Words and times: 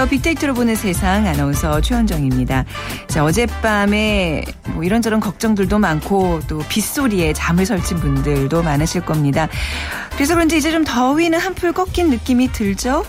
안녕하세요. 0.00 0.16
빅데이터로 0.16 0.54
보는 0.54 0.76
세상 0.76 1.26
아나운서 1.26 1.82
최현정입니다. 1.82 2.64
자, 3.06 3.22
어젯밤에 3.22 4.42
뭐 4.68 4.82
이런저런 4.82 5.20
걱정들도 5.20 5.78
많고 5.78 6.40
또 6.48 6.62
빗소리에 6.70 7.34
잠을 7.34 7.66
설친 7.66 7.98
분들도 7.98 8.62
많으실 8.62 9.02
겁니다. 9.02 9.48
그래서 10.14 10.34
그런지 10.34 10.56
이제 10.56 10.70
좀 10.70 10.84
더위는 10.84 11.38
한풀 11.38 11.72
꺾인 11.72 12.08
느낌이 12.08 12.50
들죠? 12.52 13.04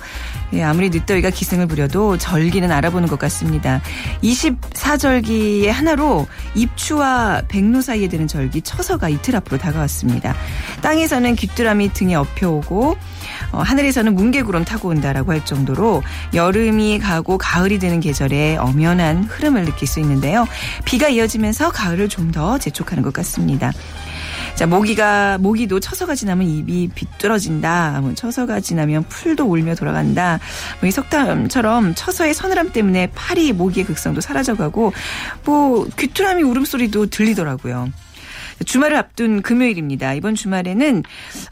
예, 0.54 0.64
아무리 0.64 0.90
늦더위가 0.90 1.30
기승을 1.30 1.68
부려도 1.68 2.18
절기는 2.18 2.70
알아보는 2.70 3.08
것 3.08 3.18
같습니다. 3.20 3.82
24절기의 4.22 5.68
하나로 5.68 6.28
입추와 6.56 7.44
백로 7.48 7.80
사이에 7.80 8.10
드는 8.10 8.28
절기 8.28 8.64
처서가 8.64 9.08
이틀 9.08 9.38
앞으로 9.38 9.58
다가왔습니다. 9.58 10.36
땅에서는 10.82 11.36
귀뚜라미 11.36 11.94
등에 11.94 12.16
엎여오고 12.16 12.98
어, 13.52 13.60
하늘에서는 13.62 14.16
뭉게구름 14.16 14.66
타고 14.66 14.90
온다라고 14.90 15.32
할 15.32 15.46
정도로 15.46 16.02
여름이 16.34 17.00
가고 17.00 17.38
가을이 17.38 17.78
되는 17.80 18.00
계절에 18.00 18.58
엄연한 18.58 19.26
흐름을 19.26 19.66
느낄 19.66 19.88
수 19.88 20.00
있는데요. 20.00 20.48
비가 20.86 21.10
이어지면서 21.10 21.72
가을을 21.72 22.10
좀 22.10 22.32
더 22.32 22.58
재촉하는 22.58 23.04
것 23.04 23.12
같습니다. 23.12 23.74
자, 24.56 24.66
모기가, 24.66 25.38
모기도 25.40 25.80
처서가 25.82 26.16
지나면 26.16 26.48
입이 26.48 26.90
비뚤어진다. 26.96 28.00
뭐 28.02 28.14
처서가 28.16 28.60
지나면 28.62 29.04
풀도 29.10 29.46
울며 29.46 29.76
돌아간다. 29.76 30.40
뭐 30.80 30.88
이 30.88 30.92
석담처럼 30.92 31.94
처서의 31.96 32.34
서늘함 32.34 32.72
때문에 32.72 33.12
파리 33.16 33.52
모기의 33.54 33.86
극성도 33.86 34.22
사라져가고, 34.22 34.94
뭐, 35.46 35.88
귀뚜라미 35.98 36.44
울음소리도 36.44 37.08
들리더라고요. 37.08 37.90
주말을 38.66 38.98
앞둔 38.98 39.42
금요일입니다. 39.42 40.14
이번 40.14 40.36
주말에는 40.36 41.04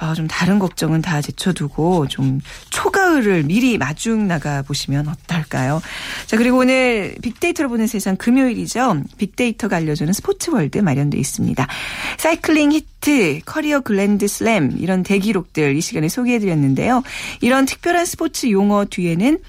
어, 0.02 0.14
좀 0.14 0.28
다른 0.28 0.60
걱정은 0.60 1.02
다 1.02 1.22
제쳐두고 1.22 2.08
좀 2.08 2.42
초가을을 2.70 3.44
미리 3.44 3.78
마중 3.78 4.28
나가 4.28 4.62
보시면 4.62 5.08
어떨까요? 5.08 5.82
자 6.26 6.38
그리고 6.38 6.58
오늘 6.58 7.16
빅데이터로 7.22 7.70
보는 7.70 7.88
세상 7.88 8.16
금요일이죠. 8.16 9.04
빅데이터가 9.18 9.78
알려주는 9.78 10.12
스포츠 10.14 10.50
월드 10.50 10.78
마련되어 10.78 11.20
있습니다. 11.20 11.68
사이클링 12.18 12.72
히트, 12.72 13.42
커리어 13.46 13.82
그랜드 13.82 14.28
슬램 14.28 14.72
이런 14.78 15.04
대기록들 15.04 15.76
이 15.76 15.82
시간에 15.82 16.10
소개해드렸는데요. 16.10 17.04
이런 17.42 17.66
특별한 17.66 18.06
스포츠 18.06 18.50
용어 18.52 18.86
뒤에는 18.86 19.40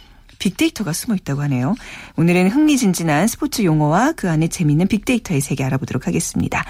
빅데이터가 0.40 0.92
숨어 0.92 1.14
있다고 1.14 1.42
하네요. 1.42 1.76
오늘은 2.16 2.48
흥미진진한 2.48 3.28
스포츠 3.28 3.62
용어와 3.62 4.12
그 4.16 4.28
안에 4.28 4.48
재미있는 4.48 4.88
빅데이터의 4.88 5.40
세계 5.40 5.62
알아보도록 5.62 6.08
하겠습니다. 6.08 6.64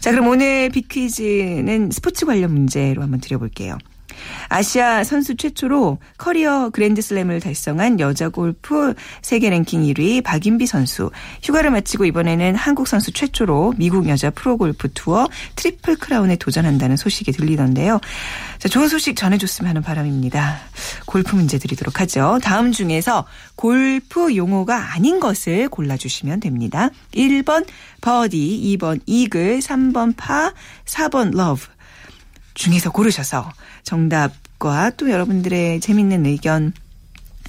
자, 0.00 0.10
그럼 0.10 0.28
오늘 0.28 0.68
빅퀴즈는 0.68 1.90
스포츠 1.90 2.26
관련 2.26 2.52
문제로 2.52 3.02
한번 3.02 3.20
드려볼게요. 3.20 3.78
아시아 4.48 5.04
선수 5.04 5.36
최초로 5.36 5.98
커리어 6.18 6.70
그랜드슬램을 6.70 7.40
달성한 7.40 8.00
여자 8.00 8.28
골프 8.28 8.94
세계 9.22 9.50
랭킹 9.50 9.82
1위 9.82 10.22
박인비 10.22 10.66
선수. 10.66 11.10
휴가를 11.42 11.70
마치고 11.70 12.04
이번에는 12.04 12.54
한국 12.54 12.88
선수 12.88 13.12
최초로 13.12 13.74
미국 13.76 14.08
여자 14.08 14.30
프로골프 14.30 14.92
투어 14.94 15.28
트리플 15.56 15.96
크라운에 15.96 16.36
도전한다는 16.36 16.96
소식이 16.96 17.32
들리던데요. 17.32 18.00
자, 18.58 18.68
좋은 18.68 18.88
소식 18.88 19.16
전해줬으면 19.16 19.68
하는 19.68 19.82
바람입니다. 19.82 20.58
골프 21.06 21.34
문제 21.34 21.58
드리도록 21.58 22.00
하죠. 22.00 22.38
다음 22.42 22.72
중에서 22.72 23.26
골프 23.56 24.36
용어가 24.36 24.94
아닌 24.94 25.20
것을 25.20 25.68
골라주시면 25.68 26.40
됩니다. 26.40 26.90
1번 27.14 27.66
버디, 28.00 28.76
2번 28.78 29.00
이글, 29.06 29.60
3번 29.60 30.14
파, 30.16 30.52
4번 30.84 31.34
러브. 31.36 31.66
중에서 32.54 32.90
고르셔서 32.90 33.50
정답과 33.82 34.92
또 34.96 35.10
여러분들의 35.10 35.80
재밌는 35.80 36.26
의견 36.26 36.72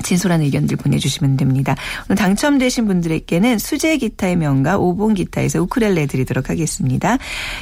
진솔한 0.01 0.41
의견들 0.41 0.77
보내주시면 0.77 1.37
됩니다. 1.37 1.75
오늘 2.09 2.17
당첨되신 2.17 2.87
분들에게는 2.87 3.59
수제 3.59 3.97
기타의 3.97 4.35
명가 4.37 4.77
5번 4.77 5.15
기타에서 5.15 5.61
우쿨렐레 5.61 6.07
드리도록 6.07 6.49
하겠습니다. 6.49 7.17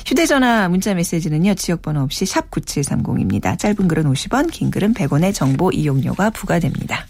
휴대전화 0.05 0.69
문자 0.69 0.93
메시지는요. 0.93 1.55
지역번호 1.55 2.01
없이 2.01 2.25
샵 2.25 2.49
9730입니다. 2.51 3.59
짧은 3.59 3.87
글은 3.87 4.03
50원 4.11 4.51
긴 4.51 4.71
글은 4.71 4.93
100원의 4.93 5.33
정보 5.33 5.71
이용료가 5.71 6.29
부과됩니다. 6.31 7.05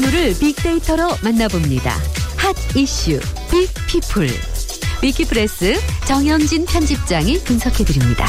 인물을 0.00 0.38
빅데이터로 0.38 1.08
만나봅니다. 1.22 1.90
핫 2.38 2.56
이슈 2.74 3.20
빅피플 3.50 4.28
위키프레스 5.02 5.74
정영진 6.06 6.64
편집장이 6.64 7.40
분석해드립니다. 7.40 8.26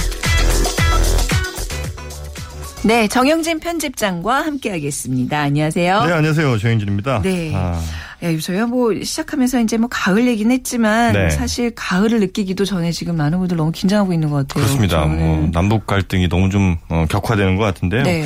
네, 2.84 3.08
정영진 3.08 3.62
편집장과 3.62 4.46
함께하겠습니다. 4.46 5.40
안녕하세요. 5.40 6.04
네, 6.04 6.12
안녕하세요. 6.12 6.58
정영진입니다. 6.58 7.22
네. 7.22 7.54
아. 7.56 7.82
야, 8.24 8.38
저희가 8.38 8.68
뭐 8.68 8.94
시작하면서 8.94 9.62
이제 9.62 9.78
뭐 9.78 9.88
가을 9.90 10.28
얘기는 10.28 10.52
했지만 10.52 11.14
네. 11.14 11.30
사실 11.32 11.72
가을을 11.74 12.20
느끼기도 12.20 12.66
전에 12.66 12.92
지금 12.92 13.18
많은 13.18 13.40
분들 13.40 13.58
너무 13.58 13.72
긴장하고 13.72 14.14
있는 14.14 14.30
것 14.30 14.48
같아요. 14.48 14.64
그렇습니다. 14.64 15.06
뭐 15.06 15.50
남북 15.52 15.88
갈등이 15.88 16.30
너무 16.30 16.50
좀 16.50 16.78
어, 16.90 17.06
격화되는 17.10 17.56
것 17.56 17.64
같은데요. 17.64 18.04
네. 18.04 18.24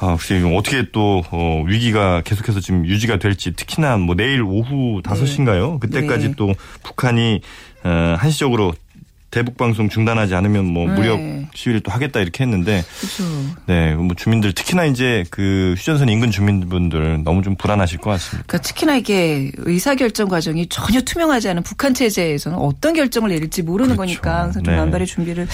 아, 0.00 0.08
혹시 0.08 0.34
어떻게 0.56 0.90
또 0.90 1.22
어, 1.30 1.62
위기가 1.66 2.22
계속해서 2.22 2.60
지금 2.60 2.84
유지가 2.86 3.18
될지 3.18 3.52
특히나 3.52 3.96
뭐 3.98 4.14
내일 4.16 4.42
오후 4.42 5.00
5시인가요? 5.02 5.78
그때까지 5.78 6.28
네. 6.28 6.34
또 6.36 6.52
북한이 6.82 7.40
어, 7.84 8.16
한시적으로 8.18 8.74
대북 9.36 9.58
방송 9.58 9.90
중단하지 9.90 10.34
않으면 10.34 10.64
뭐 10.64 10.86
무력 10.86 11.20
네. 11.20 11.46
시위를 11.54 11.82
또 11.82 11.92
하겠다 11.92 12.20
이렇게 12.20 12.42
했는데 12.42 12.82
그쵸. 12.98 13.22
네, 13.66 13.92
뭐 13.94 14.16
주민들 14.16 14.54
특히나 14.54 14.86
이제 14.86 15.24
그 15.30 15.74
휴전선 15.76 16.08
인근 16.08 16.30
주민분들 16.30 17.22
너무 17.22 17.42
좀 17.42 17.54
불안하실 17.54 17.98
것 17.98 18.08
같습니다. 18.12 18.46
그러니까 18.46 18.66
특히나 18.66 18.96
이게 18.96 19.52
의사 19.58 19.94
결정 19.94 20.30
과정이 20.30 20.68
전혀 20.68 21.02
투명하지 21.02 21.50
않은 21.50 21.64
북한 21.64 21.92
체제에서는 21.92 22.56
어떤 22.56 22.94
결정을 22.94 23.28
내릴지 23.28 23.60
모르는 23.60 23.96
그렇죠. 23.96 24.22
거니까 24.22 24.42
그래서 24.44 24.62
좀 24.62 24.72
네. 24.72 24.80
만발의 24.80 25.06
준비를 25.06 25.46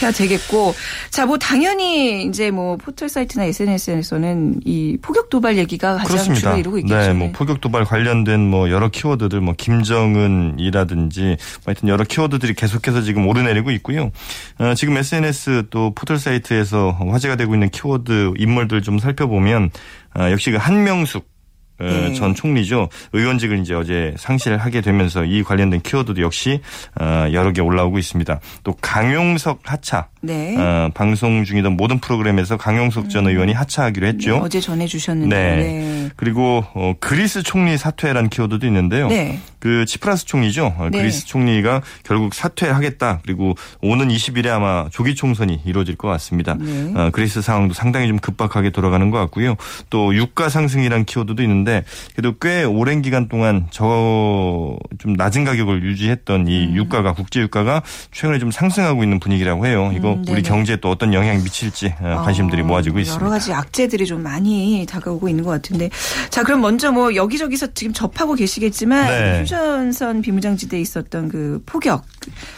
해야 0.00 0.10
되겠고 0.12 0.74
자, 1.10 1.26
뭐 1.26 1.36
당연히 1.36 2.24
이제 2.24 2.50
뭐 2.50 2.78
포털 2.78 3.10
사이트나 3.10 3.44
SNS에서는 3.44 4.60
이 4.64 4.96
포격 5.02 5.28
도발 5.28 5.58
얘기가 5.58 5.96
가장 5.96 6.06
그렇습니다. 6.06 6.40
주로 6.40 6.56
이루고 6.56 6.78
있겠죠. 6.78 6.96
네, 6.96 7.12
뭐 7.12 7.32
포격 7.32 7.60
도발 7.60 7.84
관련된 7.84 8.48
뭐 8.48 8.70
여러 8.70 8.88
키워드들 8.88 9.42
뭐 9.42 9.52
김정은이라든지 9.54 11.20
뭐 11.20 11.36
하여튼 11.66 11.90
여러 11.90 12.02
키워드들이 12.02 12.54
계속해서 12.54 13.02
지금 13.02 13.25
오르내리고 13.26 13.70
있고요. 13.72 14.10
어, 14.58 14.74
지금 14.74 14.96
SNS 14.96 15.64
또 15.70 15.94
포털 15.94 16.18
사이트에서 16.18 16.90
화제가 16.90 17.36
되고 17.36 17.54
있는 17.54 17.68
키워드 17.68 18.34
인물들 18.38 18.82
좀 18.82 18.98
살펴보면 18.98 19.70
어, 20.18 20.30
역시 20.30 20.50
그 20.50 20.56
한명숙 20.56 21.36
어, 21.78 21.84
네. 21.84 22.14
전 22.14 22.34
총리죠. 22.34 22.88
의원직을 23.12 23.58
이제 23.58 23.74
어제 23.74 24.14
상실을 24.16 24.58
하게 24.58 24.80
되면서 24.80 25.24
이 25.24 25.42
관련된 25.42 25.82
키워드도 25.82 26.22
역시 26.22 26.60
어, 27.00 27.26
여러 27.32 27.52
개 27.52 27.60
올라오고 27.60 27.98
있습니다. 27.98 28.40
또 28.64 28.74
강용석 28.80 29.60
하차. 29.64 30.08
네. 30.26 30.56
어, 30.58 30.90
방송 30.94 31.44
중이던 31.44 31.76
모든 31.76 31.98
프로그램에서 32.00 32.56
강용석 32.56 33.08
전 33.10 33.26
음. 33.26 33.30
의원이 33.30 33.52
하차하기로 33.52 34.06
했죠. 34.06 34.32
네, 34.34 34.38
어제 34.40 34.60
전해주셨는데. 34.60 35.36
네. 35.36 35.56
네. 35.56 36.10
그리고 36.16 36.64
어, 36.74 36.94
그리스 37.00 37.42
총리 37.42 37.76
사퇴라는 37.78 38.30
키워드도 38.30 38.66
있는데요. 38.66 39.08
네. 39.08 39.38
그 39.58 39.84
치프라스 39.86 40.26
총리죠. 40.26 40.74
어, 40.78 40.88
네. 40.90 40.98
그리스 40.98 41.26
총리가 41.26 41.82
결국 42.04 42.34
사퇴하겠다. 42.34 43.20
그리고 43.24 43.54
오는 43.82 44.08
20일에 44.08 44.48
아마 44.48 44.88
조기 44.90 45.14
총선이 45.14 45.62
이루어질 45.64 45.96
것 45.96 46.08
같습니다. 46.08 46.54
네. 46.60 46.92
어, 46.94 47.10
그리스 47.12 47.42
상황도 47.42 47.74
상당히 47.74 48.08
좀 48.08 48.18
급박하게 48.18 48.70
돌아가는 48.70 49.10
것 49.10 49.18
같고요. 49.18 49.56
또 49.90 50.14
유가 50.14 50.48
상승이라는 50.48 51.04
키워드도 51.04 51.42
있는데 51.42 51.84
그래도 52.14 52.36
꽤 52.38 52.64
오랜 52.64 53.02
기간 53.02 53.28
동안 53.28 53.66
저 53.70 54.76
좀 54.98 55.14
낮은 55.14 55.44
가격을 55.44 55.82
유지했던 55.84 56.48
이 56.48 56.66
음. 56.66 56.76
유가가 56.76 57.12
국제 57.12 57.40
유가가 57.40 57.82
최근에 58.12 58.38
좀 58.38 58.50
상승하고 58.50 59.02
있는 59.02 59.20
분위기라고 59.20 59.66
해요. 59.66 59.92
이거 59.94 60.15
음, 60.16 60.24
우리 60.28 60.42
경제에 60.42 60.76
또 60.76 60.90
어떤 60.90 61.12
영향이 61.14 61.42
미칠지 61.42 61.94
어, 62.00 62.22
관심들이 62.24 62.62
어, 62.62 62.64
모아지고 62.64 62.98
있습니다. 62.98 63.24
여러 63.24 63.30
가지 63.30 63.52
악재들이 63.52 64.06
좀 64.06 64.22
많이 64.22 64.86
다가오고 64.88 65.28
있는 65.28 65.44
것 65.44 65.50
같은데 65.50 65.90
자 66.30 66.42
그럼 66.42 66.60
먼저 66.60 66.90
뭐 66.92 67.14
여기저기서 67.14 67.68
지금 67.74 67.92
접하고 67.92 68.34
계시겠지만 68.34 69.06
네. 69.06 69.40
휴전선 69.42 70.22
비무장지대에 70.22 70.80
있었던 70.80 71.28
그 71.28 71.62
포격 71.66 72.04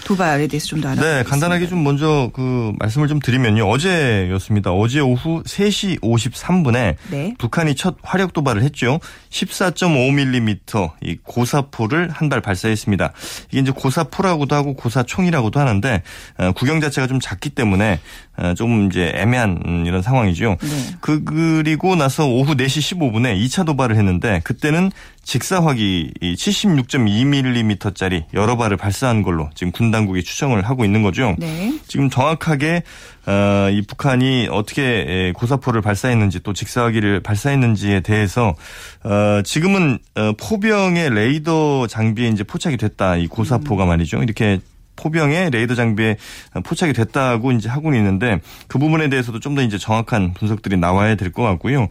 도발에 0.06 0.46
대해서 0.46 0.66
좀 0.66 0.80
더 0.80 0.88
알아보겠습니다. 0.88 1.22
네, 1.24 1.28
간단하게 1.28 1.66
좀 1.68 1.82
먼저 1.82 2.30
그 2.32 2.72
말씀을 2.78 3.08
좀 3.08 3.18
드리면요. 3.18 3.68
어제였습니다. 3.68 4.70
어제 4.72 5.00
오후 5.00 5.42
3시 5.42 6.00
53분에 6.00 6.94
네. 7.10 7.34
북한이 7.38 7.74
첫 7.74 7.96
화력 8.02 8.32
도발을 8.32 8.62
했죠. 8.62 9.00
14.5mm 9.30 10.90
이 11.02 11.16
고사포를 11.22 12.10
한 12.10 12.28
발 12.28 12.42
발사했습니다. 12.42 13.12
이게 13.50 13.60
이제 13.60 13.70
고사포라고도 13.70 14.54
하고 14.54 14.74
고사총이라고도 14.74 15.58
하는데 15.58 16.02
어, 16.36 16.52
구경 16.52 16.78
자체가 16.78 17.06
좀 17.06 17.20
작기 17.20 17.47
갔기 17.48 17.50
때문에 17.50 18.00
어, 18.36 18.54
좀 18.54 18.86
이제 18.86 19.10
애매한 19.14 19.60
음, 19.66 19.84
이런 19.86 20.02
상황이죠. 20.02 20.56
네. 20.60 20.68
그 21.00 21.24
그리고 21.24 21.96
나서 21.96 22.28
오후 22.28 22.54
4시 22.54 22.96
15분에 22.96 23.36
2차 23.44 23.66
도발을 23.66 23.96
했는데 23.96 24.40
그때는 24.44 24.92
직사화기 25.24 26.12
76.2mm짜리 26.22 28.24
여러 28.34 28.56
발을 28.56 28.76
발사한 28.76 29.22
걸로 29.22 29.50
지금 29.54 29.72
군 29.72 29.90
당국이 29.90 30.22
추정을 30.22 30.62
하고 30.62 30.84
있는 30.84 31.02
거죠. 31.02 31.34
네. 31.38 31.78
지금 31.88 32.08
정확하게 32.08 32.84
어, 33.26 33.68
이 33.70 33.82
북한이 33.82 34.48
어떻게 34.50 35.32
고사포를 35.34 35.82
발사했는지 35.82 36.40
또 36.40 36.52
직사화기를 36.52 37.20
발사했는지에 37.20 38.00
대해서 38.00 38.54
어, 39.02 39.42
지금은 39.44 39.98
어, 40.14 40.32
포병의 40.38 41.10
레이더 41.10 41.88
장비에 41.88 42.28
이제 42.28 42.44
포착이 42.44 42.76
됐다 42.76 43.16
이 43.16 43.26
고사포가 43.26 43.84
말이죠. 43.84 44.22
이렇게 44.22 44.60
포병의 44.98 45.50
레이더 45.50 45.74
장비에 45.74 46.16
포착이 46.64 46.92
됐다고 46.92 47.52
이제 47.52 47.68
하고는 47.68 47.98
있는데 47.98 48.40
그 48.66 48.78
부분에 48.78 49.08
대해서도 49.08 49.40
좀 49.40 49.54
더 49.54 49.62
이제 49.62 49.78
정확한 49.78 50.34
분석들이 50.34 50.76
나와야 50.76 51.14
될 51.16 51.32
것 51.32 51.42
같고요. 51.42 51.88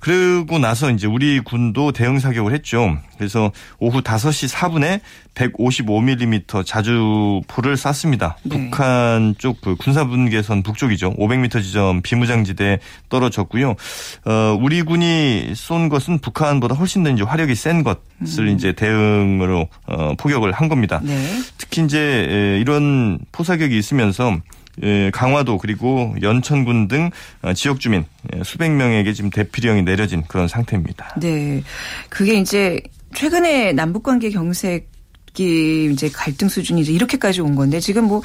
그리고 0.00 0.58
나서 0.58 0.90
이제 0.90 1.06
우리 1.06 1.40
군도 1.40 1.92
대응 1.92 2.18
사격을 2.18 2.52
했죠. 2.54 2.96
그래서 3.18 3.50
오후 3.78 4.00
5시 4.00 4.48
4분에 4.54 5.00
155mm 5.34 6.64
자주포를 6.66 7.76
쐈습니다. 7.76 8.36
네. 8.44 8.70
북한 8.70 9.34
쪽 9.38 9.60
그 9.60 9.76
군사분계선 9.76 10.62
북쪽이죠. 10.62 11.14
500m 11.16 11.62
지점 11.62 12.00
비무장지대에 12.02 12.78
떨어졌고요. 13.10 13.74
어, 14.24 14.58
우리 14.60 14.82
군이 14.82 15.52
쏜 15.54 15.88
것은 15.90 16.18
북한보다 16.20 16.74
훨씬 16.76 17.02
더 17.02 17.10
이제 17.10 17.22
화력이 17.22 17.54
센 17.54 17.82
것을 17.84 18.48
이제 18.48 18.72
대응으로 18.72 19.68
어, 19.86 20.14
포격을 20.16 20.52
한 20.52 20.68
겁니다. 20.68 21.00
네. 21.02 21.40
특히 21.58 21.82
이제 21.84 21.98
에, 21.98 22.49
이런 22.58 23.18
포사격이 23.32 23.76
있으면서 23.76 24.36
에, 24.82 25.10
강화도 25.10 25.58
그리고 25.58 26.14
연천군 26.22 26.88
등 26.88 27.10
어, 27.42 27.52
지역 27.52 27.80
주민 27.80 28.04
에, 28.32 28.42
수백 28.44 28.70
명에게 28.70 29.12
지금 29.12 29.30
대피령이 29.30 29.82
내려진 29.82 30.22
그런 30.26 30.48
상태입니다. 30.48 31.16
네. 31.20 31.62
그게 32.08 32.34
이제 32.34 32.80
최근에 33.14 33.72
남북 33.72 34.02
관계 34.04 34.30
경색 34.30 34.88
이 35.38 35.90
이제 35.92 36.08
갈등 36.08 36.48
수준이 36.48 36.80
이제 36.80 36.92
이렇게까지 36.92 37.40
온 37.40 37.54
건데 37.54 37.80
지금 37.80 38.04
뭐 38.04 38.22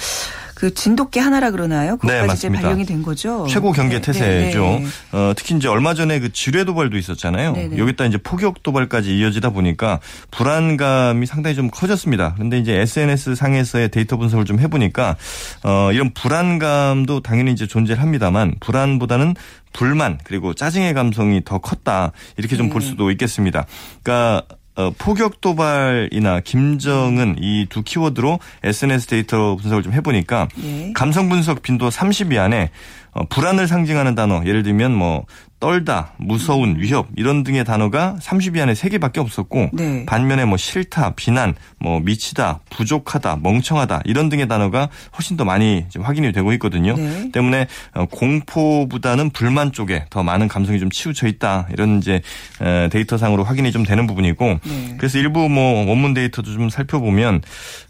그 0.55 0.73
진돗개 0.73 1.19
하나라 1.19 1.51
그러나요? 1.51 1.97
그것까지 1.97 2.27
네, 2.27 2.33
이제. 2.33 2.49
발령이 2.49 2.85
된 2.85 3.03
거죠. 3.03 3.45
최고 3.49 3.73
경계 3.73 3.97
네, 3.97 4.01
태세죠. 4.01 4.61
네, 4.61 4.79
네. 4.79 4.87
어, 5.11 5.33
특히 5.35 5.53
이제 5.55 5.67
얼마 5.67 5.93
전에 5.93 6.19
그 6.19 6.31
지뢰 6.31 6.63
도발도 6.63 6.97
있었잖아요. 6.97 7.53
네네. 7.53 7.77
여기다 7.77 8.05
이제 8.05 8.17
포격 8.17 8.63
도발까지 8.63 9.17
이어지다 9.17 9.49
보니까 9.49 9.99
불안감이 10.31 11.25
상당히 11.25 11.55
좀 11.57 11.69
커졌습니다. 11.69 12.33
그런데 12.35 12.57
이제 12.57 12.73
SNS 12.73 13.35
상에서의 13.35 13.89
데이터 13.89 14.15
분석을 14.15 14.45
좀 14.45 14.59
해보니까 14.59 15.17
어, 15.63 15.91
이런 15.91 16.13
불안감도 16.13 17.19
당연히 17.19 17.51
이제 17.51 17.67
존재를 17.67 18.01
합니다만 18.01 18.55
불안보다는 18.61 19.35
불만 19.73 20.17
그리고 20.23 20.53
짜증의 20.53 20.93
감성이 20.93 21.43
더 21.43 21.57
컸다 21.57 22.13
이렇게 22.37 22.55
좀볼 22.55 22.81
네. 22.81 22.87
수도 22.87 23.11
있겠습니다. 23.11 23.65
그러니까 24.01 24.43
어, 24.77 24.91
포격 24.97 25.39
도발이나 25.41 26.41
김정은 26.41 27.35
이 27.39 27.65
두 27.69 27.81
키워드로 27.83 28.39
SNS 28.63 29.07
데이터 29.07 29.55
분석을 29.55 29.83
좀 29.83 29.93
해보니까 29.93 30.47
예. 30.63 30.91
감성 30.93 31.29
분석 31.29 31.61
빈도 31.61 31.89
30위 31.89 32.37
안에 32.37 32.69
어, 33.04 33.04
불안을 33.29 33.67
상징하는 33.67 34.15
단어 34.15 34.43
예를 34.45 34.63
들면 34.63 34.93
뭐 34.93 35.25
떨다, 35.59 36.13
무서운, 36.17 36.75
위협 36.77 37.07
이런 37.15 37.43
등의 37.43 37.63
단어가 37.63 38.17
30위 38.21 38.59
안에 38.59 38.73
3개밖에 38.73 39.19
없었고 39.19 39.69
네. 39.73 40.05
반면에 40.05 40.45
뭐 40.45 40.57
싫다, 40.57 41.13
비난, 41.15 41.55
뭐 41.79 41.99
미치다, 42.01 42.59
부족하다, 42.69 43.39
멍청하다 43.41 44.01
이런 44.05 44.29
등의 44.29 44.47
단어가 44.47 44.89
훨씬 45.17 45.37
더 45.37 45.45
많이 45.45 45.85
지금 45.89 46.05
확인이 46.05 46.31
되고 46.33 46.51
있거든요. 46.53 46.95
네. 46.95 47.31
때문에 47.31 47.67
어, 47.93 48.05
공포보다는 48.05 49.29
불만 49.29 49.71
쪽에 49.71 50.05
더 50.09 50.23
많은 50.23 50.47
감성이 50.47 50.79
좀 50.79 50.91
치우쳐 50.91 51.27
있다 51.27 51.67
이런 51.71 51.97
이제 51.99 52.21
에, 52.61 52.89
데이터상으로 52.89 53.43
확인이 53.43 53.71
좀 53.71 53.83
되는 53.83 54.05
부분이고 54.07 54.59
네. 54.61 54.95
그래서 54.97 55.17
일부 55.17 55.47
뭐 55.47 55.85
원문 55.85 56.13
데이터도 56.13 56.51
좀 56.51 56.69
살펴보면 56.69 57.41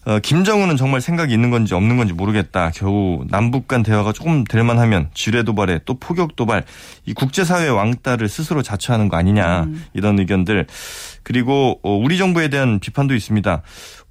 어, 0.06 0.20
김정은은 0.20 0.78
정말 0.78 1.02
생각이 1.02 1.34
있는 1.34 1.50
건지 1.50 1.74
없는 1.74 1.98
건지 1.98 2.14
모르겠다. 2.14 2.72
겨우 2.76 3.26
남북 3.30 3.68
간 3.68 3.82
대화가 3.82 4.14
조금 4.14 4.44
될 4.44 4.64
만하면 4.64 5.10
지뢰 5.16 5.42
도발에 5.42 5.80
또 5.86 5.96
포격 5.96 6.36
도발 6.36 6.64
이 7.06 7.14
국제사회 7.14 7.68
왕따를 7.70 8.30
스스로 8.30 8.62
자처하는 8.62 9.10
거 9.10 9.18
아니냐 9.18 9.64
음. 9.64 9.86
이런 9.94 10.20
의견들 10.20 10.68
그리고 11.24 11.80
어, 11.82 11.96
우리 11.96 12.20
정부에 12.20 12.50
대한 12.50 12.80
비판도 12.80 13.16
있습니다. 13.16 13.64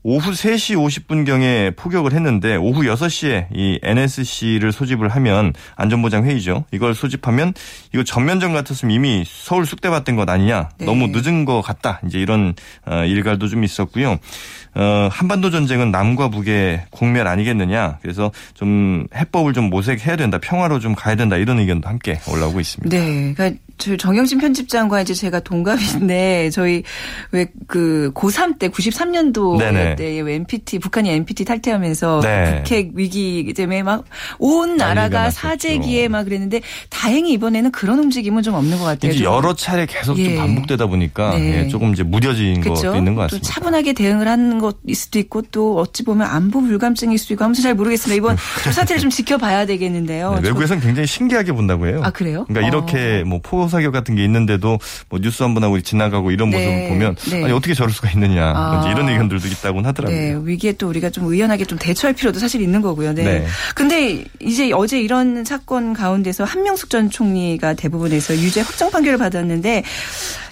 오후 0.07 0.33
3시 0.33 0.77
50분경에 0.77 1.75
포격을 1.77 2.13
했는데 2.13 2.57
오후 2.57 2.83
6시에 2.83 3.47
이 3.55 3.81
NSC를 3.83 4.71
소집을 4.71 5.09
하면 5.09 5.55
안전보장 5.77 6.27
회의죠. 6.27 6.67
이걸 6.73 6.95
소집하면 6.95 7.55
이거 7.95 8.05
전면전 8.05 8.53
같았으면 8.53 8.95
이미 8.95 9.25
서울 9.27 9.65
쑥대밭된 9.65 10.15
것 10.17 10.29
아니냐. 10.29 10.69
네. 10.77 10.85
너무 10.85 11.07
늦은 11.09 11.47
것 11.47 11.63
같다. 11.63 12.01
이제 12.07 12.19
이런 12.19 12.55
어, 12.85 13.03
일갈도 13.07 13.49
좀 13.49 13.65
있었고요. 13.65 14.19
어, 14.75 15.09
한반도 15.11 15.51
전쟁은 15.51 15.91
남과 15.91 16.29
북의 16.29 16.85
공멸 16.91 17.27
아니겠느냐. 17.27 17.99
그래서 18.03 18.31
좀 18.53 19.07
해법을 19.15 19.55
좀 19.55 19.71
모색해야 19.71 20.17
된다. 20.17 20.37
평화로 20.39 20.81
좀 20.81 20.95
가야 20.95 21.15
된다. 21.15 21.39
이런 21.39 21.59
의견도 21.61 21.89
함께 21.89 22.21
올라오고 22.31 22.61
있습니다. 22.61 22.95
네. 22.95 23.33
그러니까 23.35 23.59
저 23.79 23.97
정영진 23.97 24.39
편집장과 24.39 25.01
이제 25.01 25.15
제가 25.15 25.41
동갑인데 25.41 26.51
저희 26.51 26.83
왜 27.33 27.47
그 27.67 28.13
고3 28.15 28.59
때 28.59 28.69
93년도 28.69 29.59
네 29.59 29.94
네. 29.97 30.23
때 30.25 30.33
NPT 30.35 30.79
북한이 30.79 31.11
NPT 31.11 31.45
탈퇴하면서 31.45 32.21
네. 32.23 32.63
북핵 32.65 32.91
위기 32.95 33.53
때문에 33.55 33.83
막 33.83 34.05
온 34.39 34.77
나라가. 34.77 35.31
사재기에 35.31 36.09
막 36.09 36.25
그랬는데 36.25 36.61
다행히 36.91 37.33
이번에는 37.33 37.71
그런 37.73 37.99
움직임은 37.99 38.43
좀 38.43 38.55
없는 38.55 38.79
것 38.79 38.85
같아요. 38.85 39.11
이제 39.13 39.23
좀 39.25 39.33
여러 39.35 39.55
차례 39.55 39.87
계속 39.87 40.19
예. 40.19 40.25
좀 40.25 40.37
반복되다 40.37 40.87
보니까 40.87 41.37
네. 41.37 41.65
예, 41.65 41.69
조금 41.69 41.93
이제 41.93 42.03
무뎌진 42.03 42.61
그렇죠. 42.61 42.83
것도 42.89 42.97
있는 42.97 43.15
것또 43.15 43.25
같습니다. 43.27 43.49
차분하게 43.49 43.93
대응을 43.95 44.29
하는 44.29 44.59
것일 44.59 44.95
수도 44.95 45.19
있고 45.19 45.43
또 45.51 45.79
어찌 45.79 46.05
보면 46.05 46.27
안보 46.27 46.61
불감증일 46.61 47.19
수도 47.19 47.35
있고 47.35 47.45
아무튼 47.45 47.63
잘 47.63 47.75
모르겠습니다. 47.75 48.17
이번 48.17 48.37
좀 48.65 48.73
사태를 48.73 49.01
좀 49.01 49.11
지켜봐야 49.11 49.67
되겠는데요. 49.67 50.35
네, 50.35 50.49
외국에서는 50.49 50.83
굉장히 50.83 51.07
신기하게 51.07 51.53
본다고 51.53 51.87
해요. 51.87 52.01
아, 52.05 52.11
그래요? 52.11 52.45
그러니까 52.49 52.69
이렇게 52.69 53.25
뭐 53.25 53.41
포사격 53.43 53.93
같은 53.93 54.15
게 54.15 54.25
있는데도 54.25 54.79
뭐 55.09 55.21
뉴스 55.21 55.43
한 55.43 55.55
번 55.55 55.63
하고 55.63 55.81
지나가고 55.81 56.33
이런 56.33 56.51
네, 56.51 56.57
모습을 56.59 56.89
보면 56.89 57.17
네. 57.31 57.45
아니 57.45 57.53
어떻게 57.53 57.75
저럴 57.75 57.93
수가 57.93 58.11
있느냐 58.11 58.53
아. 58.57 58.91
이런 58.91 59.09
의견들도 59.09 59.47
있다고 59.47 59.83
는 59.85 59.89
하더라고요. 59.89 60.19
네, 60.19 60.41
위기에 60.43 60.73
또 60.73 60.89
우리가 60.89 61.11
좀 61.11 61.27
의연하게 61.27 61.67
좀 61.67 61.79
대처할 61.79 62.15
필요도 62.15 62.39
사실 62.39 62.61
있는 62.61 62.81
거고요. 62.81 63.13
네. 63.13 63.23
네. 63.23 63.47
근데 63.75 64.25
이제 64.41 64.73
어제 64.73 65.01
이런 65.01 65.45
사건 65.45 65.93
가운데서 65.93 66.45
한명숙 66.45 66.91
전 66.91 67.11
총리가 67.11 67.75
대부분에서 67.75 68.35
유죄 68.35 68.63
확정 68.63 68.91
판결을 68.91 69.19
받았는데 69.19 69.85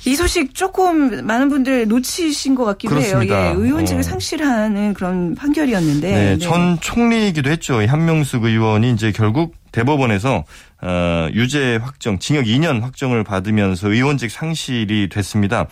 이 0.04 0.16
소식 0.16 0.54
조금 0.54 1.26
많은 1.26 1.49
분들 1.49 1.88
놓치신 1.88 2.54
것 2.54 2.64
같기도 2.64 2.95
그렇습니다. 2.95 3.40
해요. 3.40 3.54
예, 3.56 3.62
의원직을 3.62 4.00
어. 4.00 4.02
상실하는 4.02 4.95
그런 4.95 5.35
판결이었는데. 5.35 6.11
네, 6.11 6.38
전 6.38 6.78
총리이기도 6.80 7.50
했죠. 7.50 7.83
이 7.83 7.87
한명숙 7.87 8.45
의원이 8.45 8.92
이제 8.92 9.12
결국 9.12 9.54
대법원에서 9.71 10.45
어, 10.84 11.28
유죄 11.32 11.76
확정, 11.76 12.18
징역 12.18 12.44
2년 12.46 12.80
확정을 12.80 13.22
받으면서 13.22 13.88
의원직 13.88 14.32
상실이 14.32 15.08
됐습니다. 15.10 15.66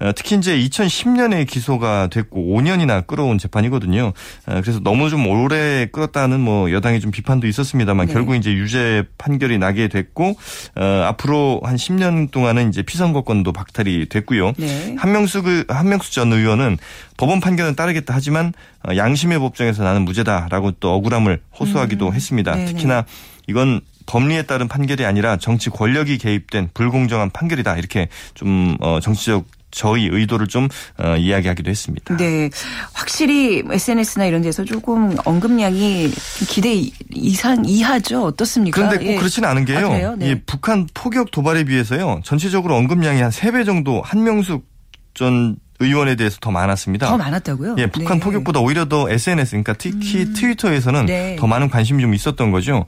어, 0.00 0.10
특히 0.16 0.36
이제 0.36 0.58
2010년에 0.58 1.46
기소가 1.46 2.08
됐고 2.08 2.40
5년이나 2.40 3.06
끌어온 3.06 3.38
재판이거든요. 3.38 4.12
어, 4.46 4.60
그래서 4.62 4.80
너무 4.80 5.08
좀 5.08 5.24
오래 5.28 5.86
끌었다는 5.92 6.40
뭐 6.40 6.72
여당의 6.72 7.00
좀 7.00 7.12
비판도 7.12 7.46
있었습니다만 7.46 8.08
네. 8.08 8.12
결국 8.12 8.34
이제 8.34 8.52
유죄 8.52 9.04
판결이 9.18 9.58
나게 9.58 9.86
됐고 9.86 10.36
어, 10.74 10.84
앞으로 11.06 11.60
한 11.64 11.76
10년 11.76 12.32
동안은 12.32 12.68
이제 12.68 12.82
피선거권도 12.82 13.52
박탈이 13.52 14.06
됐고요. 14.08 14.52
네. 14.58 14.96
한명숙 14.98 15.46
의- 15.46 15.64
한명숙 15.68 16.10
전 16.12 16.32
의원은 16.32 16.76
법원 17.16 17.38
판결은 17.40 17.76
따르겠다 17.76 18.12
하지만 18.14 18.52
어, 18.86 18.96
양심의 18.96 19.38
법정에서 19.38 19.84
나는 19.84 20.02
무죄다라고 20.04 20.72
또 20.80 20.92
억울함을 20.94 21.40
호소하기도 21.60 22.12
했습니다. 22.12 22.52
음. 22.52 22.56
네네. 22.58 22.72
특히나 22.72 23.04
이건 23.46 23.80
법리에 24.06 24.42
따른 24.42 24.68
판결이 24.68 25.04
아니라 25.04 25.36
정치 25.36 25.70
권력이 25.70 26.18
개입된 26.18 26.70
불공정한 26.74 27.30
판결이다 27.30 27.76
이렇게 27.76 28.08
좀 28.34 28.76
어, 28.80 29.00
정치적 29.00 29.46
저희 29.70 30.08
의도를 30.10 30.46
좀 30.46 30.68
어, 30.98 31.16
이야기하기도 31.16 31.70
했습니다. 31.70 32.16
네. 32.16 32.48
확실히 32.94 33.62
SNS나 33.70 34.24
이런 34.24 34.40
데서 34.40 34.64
조금 34.64 35.14
언급량이 35.24 36.10
좀 36.10 36.46
기대 36.48 36.72
이상 37.10 37.62
이하죠. 37.66 38.24
어떻습니까? 38.24 38.74
그런데 38.74 39.04
꼭 39.04 39.12
예. 39.12 39.16
그렇지는 39.16 39.48
않은 39.50 39.64
게요. 39.66 39.92
아? 39.92 40.16
네. 40.16 40.30
이 40.30 40.34
북한 40.46 40.86
포격 40.94 41.30
도발에 41.30 41.64
비해서요. 41.64 42.20
전체적으로 42.24 42.74
언급량이 42.76 43.20
한 43.20 43.30
3배 43.30 43.66
정도 43.66 44.00
한명숙 44.00 44.66
전 45.12 45.56
의원에 45.80 46.16
대해서 46.16 46.38
더 46.40 46.50
많았습니다. 46.50 47.08
더 47.08 47.16
많았다고요? 47.16 47.76
예, 47.78 47.86
북한 47.86 48.18
네. 48.18 48.24
포격보다 48.24 48.60
오히려 48.60 48.86
더 48.86 49.10
SNS, 49.10 49.50
그러니까 49.52 49.74
특히 49.74 50.22
음. 50.22 50.32
트위터에서는 50.34 51.06
네. 51.06 51.36
더 51.38 51.46
많은 51.46 51.68
관심이 51.70 52.02
좀 52.02 52.14
있었던 52.14 52.50
거죠. 52.50 52.86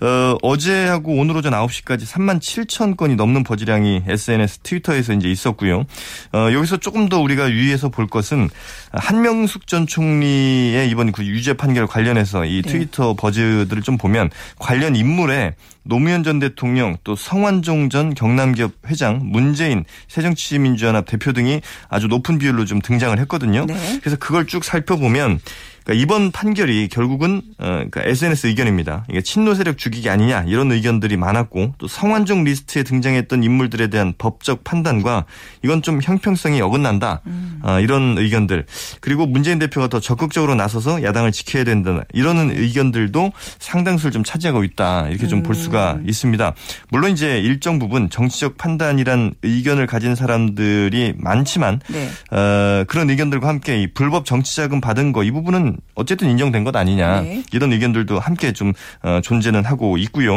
어, 0.00 0.36
어제하고 0.42 1.16
오늘 1.16 1.36
오전 1.36 1.52
9시까지 1.52 2.06
3만 2.06 2.40
7천 2.40 2.96
건이 2.96 3.16
넘는 3.16 3.44
버즈량이 3.44 4.04
SNS, 4.06 4.58
트위터에서 4.60 5.12
이제 5.14 5.28
있었고요. 5.28 5.84
어, 6.32 6.48
여기서 6.52 6.78
조금 6.78 7.08
더 7.08 7.20
우리가 7.20 7.50
유의해서 7.50 7.88
볼 7.88 8.06
것은 8.06 8.48
한명숙 8.92 9.66
전 9.66 9.86
총리의 9.86 10.88
이번 10.90 11.12
그 11.12 11.24
유죄 11.24 11.54
판결 11.54 11.86
관련해서 11.86 12.44
이 12.44 12.62
네. 12.62 12.70
트위터 12.70 13.14
버즈들을 13.14 13.82
좀 13.82 13.98
보면 13.98 14.30
관련 14.58 14.96
인물에 14.96 15.54
노무현 15.86 16.22
전 16.22 16.38
대통령 16.38 16.96
또 17.04 17.16
성완종 17.16 17.90
전 17.90 18.14
경남기업 18.14 18.72
회장 18.86 19.20
문재인 19.22 19.84
새정치민주연합 20.08 21.06
대표 21.06 21.32
등이 21.32 21.60
아주 21.88 22.08
높은 22.08 22.38
비율로 22.38 22.64
좀 22.64 22.80
등장을 22.80 23.18
했거든요. 23.20 23.66
네. 23.66 23.98
그래서 24.00 24.16
그걸 24.16 24.46
쭉 24.46 24.64
살펴보면 24.64 25.40
그러니까 25.86 26.02
이번 26.02 26.30
판결이 26.32 26.88
결국은 26.88 27.42
어, 27.58 27.66
그러니까 27.66 28.02
SNS 28.04 28.48
의견입니다. 28.48 29.04
이게 29.10 29.20
친노 29.20 29.54
세력 29.54 29.78
죽이기 29.78 30.08
아니냐 30.08 30.44
이런 30.46 30.72
의견들이 30.72 31.16
많았고 31.16 31.74
또 31.78 31.86
성완종 31.86 32.44
리스트에 32.44 32.82
등장했던 32.82 33.42
인물들에 33.42 33.88
대한 33.88 34.14
법적 34.16 34.64
판단과 34.64 35.26
이건 35.62 35.82
좀 35.82 36.00
형평성이 36.02 36.60
어긋난다 36.62 37.20
어, 37.62 37.80
이런 37.80 38.16
의견들 38.16 38.64
그리고 39.00 39.26
문재인 39.26 39.58
대표가 39.58 39.88
더 39.88 40.00
적극적으로 40.00 40.54
나서서 40.54 41.02
야당을 41.02 41.32
지켜야 41.32 41.64
된다 41.64 42.00
이러는 42.12 42.50
의견들도 42.50 43.32
상당수를 43.58 44.10
좀 44.10 44.24
차지하고 44.24 44.64
있다 44.64 45.08
이렇게 45.08 45.26
좀볼 45.26 45.54
수가 45.54 45.98
있습니다. 46.06 46.54
물론 46.90 47.10
이제 47.10 47.38
일정 47.40 47.78
부분 47.78 48.08
정치적 48.08 48.56
판단이란 48.56 49.34
의견을 49.42 49.86
가진 49.86 50.14
사람들이 50.14 51.14
많지만 51.18 51.80
네. 51.88 52.08
어, 52.30 52.84
그런 52.88 53.10
의견들과 53.10 53.46
함께 53.46 53.82
이 53.82 53.92
불법 53.92 54.24
정치자금 54.24 54.80
받은 54.80 55.12
거 55.12 55.26
이 55.26 55.30
부분은 55.32 55.75
어쨌든 55.94 56.30
인정된 56.30 56.64
것 56.64 56.74
아니냐 56.76 57.20
네. 57.22 57.42
이런 57.52 57.72
의견들도 57.72 58.18
함께 58.18 58.52
좀 58.52 58.72
어, 59.02 59.20
존재는 59.22 59.64
하고 59.64 59.96
있고요. 59.98 60.36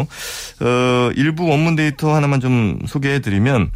어, 0.61 1.09
일부 1.15 1.47
원문 1.47 1.75
데이터 1.75 2.13
하나만 2.15 2.39
좀 2.39 2.79
소개해드리면 2.87 3.71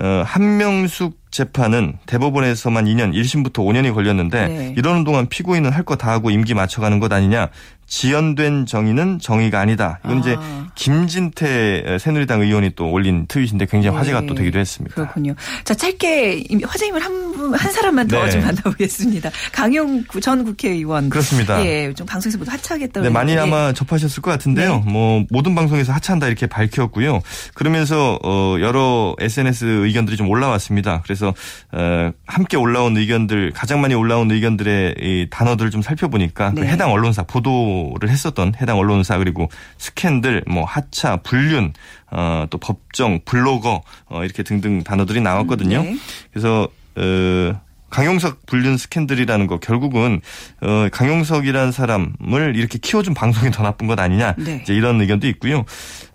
어, 0.00 0.22
한명숙 0.24 1.18
재판은 1.30 1.98
대법원에서만 2.06 2.86
2년, 2.86 3.12
1심부터 3.12 3.54
5년이 3.58 3.92
걸렸는데 3.92 4.46
네. 4.48 4.74
이러는 4.76 5.04
동안 5.04 5.28
피고인은 5.28 5.72
할 5.72 5.82
거 5.84 5.96
다 5.96 6.10
하고 6.10 6.30
임기 6.30 6.54
맞춰가는 6.54 7.00
것 7.00 7.12
아니냐. 7.12 7.48
지연된 7.88 8.66
정의는 8.66 9.18
정의가 9.18 9.58
아니다. 9.60 9.98
이건 10.04 10.18
이제 10.20 10.36
아. 10.38 10.66
김진태 10.74 11.96
새누리당 11.98 12.42
의원이 12.42 12.72
또 12.76 12.90
올린 12.90 13.26
트윗인데 13.26 13.66
굉장히 13.66 13.96
화제가 13.96 14.20
네. 14.20 14.26
또 14.26 14.34
되기도 14.34 14.58
했습니다. 14.58 14.94
그렇군요. 14.94 15.34
자, 15.64 15.74
짧게 15.74 16.44
이 16.50 16.60
화장님을 16.62 17.02
한, 17.02 17.32
분, 17.32 17.54
한 17.54 17.72
사람만 17.72 18.08
더 18.08 18.24
네. 18.24 18.30
좀 18.30 18.42
만나보겠습니다. 18.42 19.30
강용 19.52 20.04
구- 20.04 20.20
전 20.20 20.44
국회의원. 20.44 21.08
그렇습니다. 21.08 21.64
예, 21.64 21.92
좀 21.94 22.06
방송에서 22.06 22.36
모두 22.38 22.50
하차하겠다고. 22.50 23.04
네, 23.04 23.10
많이. 23.10 23.38
아마 23.38 23.72
접하셨을 23.72 24.20
것 24.20 24.30
같은데요. 24.32 24.82
네. 24.84 24.92
뭐 24.92 25.24
모든 25.30 25.54
방송에서 25.54 25.92
하차한다 25.92 26.26
이렇게 26.26 26.46
밝혔고요. 26.46 27.20
그러면서 27.54 28.18
어 28.24 28.56
여러 28.60 29.14
SNS 29.20 29.64
의견들이 29.86 30.16
좀 30.16 30.28
올라왔습니다. 30.28 31.02
그래서 31.04 31.32
어 31.72 32.10
함께 32.26 32.56
올라온 32.56 32.96
의견들 32.96 33.52
가장 33.54 33.80
많이 33.80 33.94
올라온 33.94 34.30
의견들의 34.30 34.96
이 35.00 35.26
단어들을 35.30 35.70
좀 35.70 35.82
살펴보니까 35.82 36.52
그 36.52 36.60
네. 36.60 36.66
해당 36.68 36.90
언론사 36.92 37.22
보도 37.22 37.77
를 38.00 38.08
했었던 38.10 38.54
해당 38.60 38.78
언론사 38.78 39.18
그리고 39.18 39.48
스캔들 39.78 40.42
뭐 40.46 40.64
하차 40.64 41.16
불륜 41.18 41.72
어 42.10 42.46
또 42.50 42.58
법정 42.58 43.20
블로거 43.24 43.82
어 44.06 44.24
이렇게 44.24 44.42
등등 44.42 44.82
단어들이 44.82 45.20
나왔거든요. 45.20 45.82
네. 45.82 45.96
그래서 46.32 46.68
어 46.96 47.60
강용석 47.90 48.44
불륜 48.46 48.76
스캔들이라는 48.76 49.46
거 49.46 49.58
결국은 49.58 50.20
어 50.60 50.88
강용석이라는 50.92 51.72
사람을 51.72 52.54
이렇게 52.56 52.78
키워준 52.78 53.14
방송이 53.14 53.50
더 53.50 53.62
나쁜 53.62 53.86
것 53.86 53.98
아니냐 53.98 54.34
네. 54.38 54.60
이제 54.62 54.74
이런 54.74 55.00
의견도 55.00 55.26
있고요. 55.28 55.64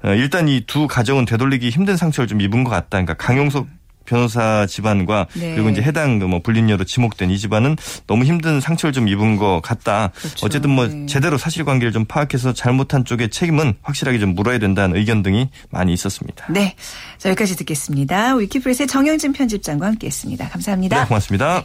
어 0.03 0.13
일단 0.13 0.47
이 0.47 0.61
두 0.67 0.87
가정은 0.87 1.25
되돌리기 1.25 1.69
힘든 1.69 1.97
상처를 1.97 2.27
좀 2.27 2.41
입은 2.41 2.63
것 2.63 2.69
같다. 2.71 2.87
그러니까 2.91 3.13
강용석 3.15 3.67
변호사 4.13 4.67
집안과 4.67 5.27
네. 5.33 5.55
그리고 5.55 5.69
이제 5.69 5.81
해당 5.81 6.19
그뭐 6.19 6.41
불륜녀로 6.43 6.83
지목된 6.83 7.31
이 7.31 7.39
집안은 7.39 7.75
너무 8.05 8.25
힘든 8.25 8.61
상처를 8.61 8.93
좀 8.93 9.07
입은 9.07 9.37
것 9.37 9.59
같다. 9.61 10.11
그렇죠. 10.13 10.45
어쨌든 10.45 10.69
뭐 10.69 10.87
네. 10.87 11.05
제대로 11.07 11.37
사실관계를 11.39 11.91
좀 11.91 12.05
파악해서 12.05 12.53
잘못한 12.53 13.05
쪽의 13.05 13.29
책임은 13.29 13.73
확실하게 13.81 14.19
좀 14.19 14.35
물어야 14.35 14.59
된다는 14.59 14.95
의견 14.95 15.23
등이 15.23 15.49
많이 15.71 15.93
있었습니다. 15.93 16.45
네. 16.51 16.75
자, 17.17 17.29
여기까지 17.29 17.55
듣겠습니다. 17.57 18.35
위키프레스의 18.35 18.87
정영진 18.87 19.33
편집장과 19.33 19.87
함께 19.87 20.07
했습니다. 20.07 20.47
감사합니다. 20.49 21.01
네, 21.01 21.07
고맙습니다. 21.07 21.63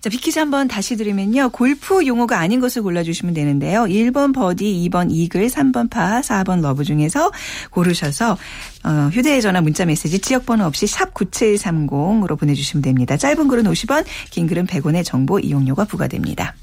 자, 0.00 0.10
빅퀴즈 0.10 0.38
한번 0.38 0.68
다시 0.68 0.96
들으면요. 0.96 1.50
골프 1.50 2.06
용어가 2.06 2.38
아닌 2.38 2.60
것을 2.60 2.82
골라주시면 2.82 3.34
되는데요. 3.34 3.82
1번 3.82 4.34
버디, 4.34 4.88
2번 4.88 5.08
이글, 5.10 5.46
3번 5.46 5.90
파, 5.90 6.20
4번 6.20 6.62
러브 6.62 6.84
중에서 6.84 7.30
고르셔서 7.70 8.36
어, 8.84 9.10
휴대전화 9.12 9.60
문자 9.60 9.84
메시지 9.84 10.20
지역번호 10.20 10.64
없이 10.64 10.86
샵 10.86 11.14
9730으로 11.14 12.38
보내주시면 12.38 12.82
됩니다. 12.82 13.16
짧은 13.16 13.48
글은 13.48 13.64
50원, 13.64 14.04
긴 14.30 14.46
글은 14.46 14.66
100원의 14.66 15.04
정보 15.04 15.38
이용료가 15.38 15.84
부과됩니다. 15.84 16.54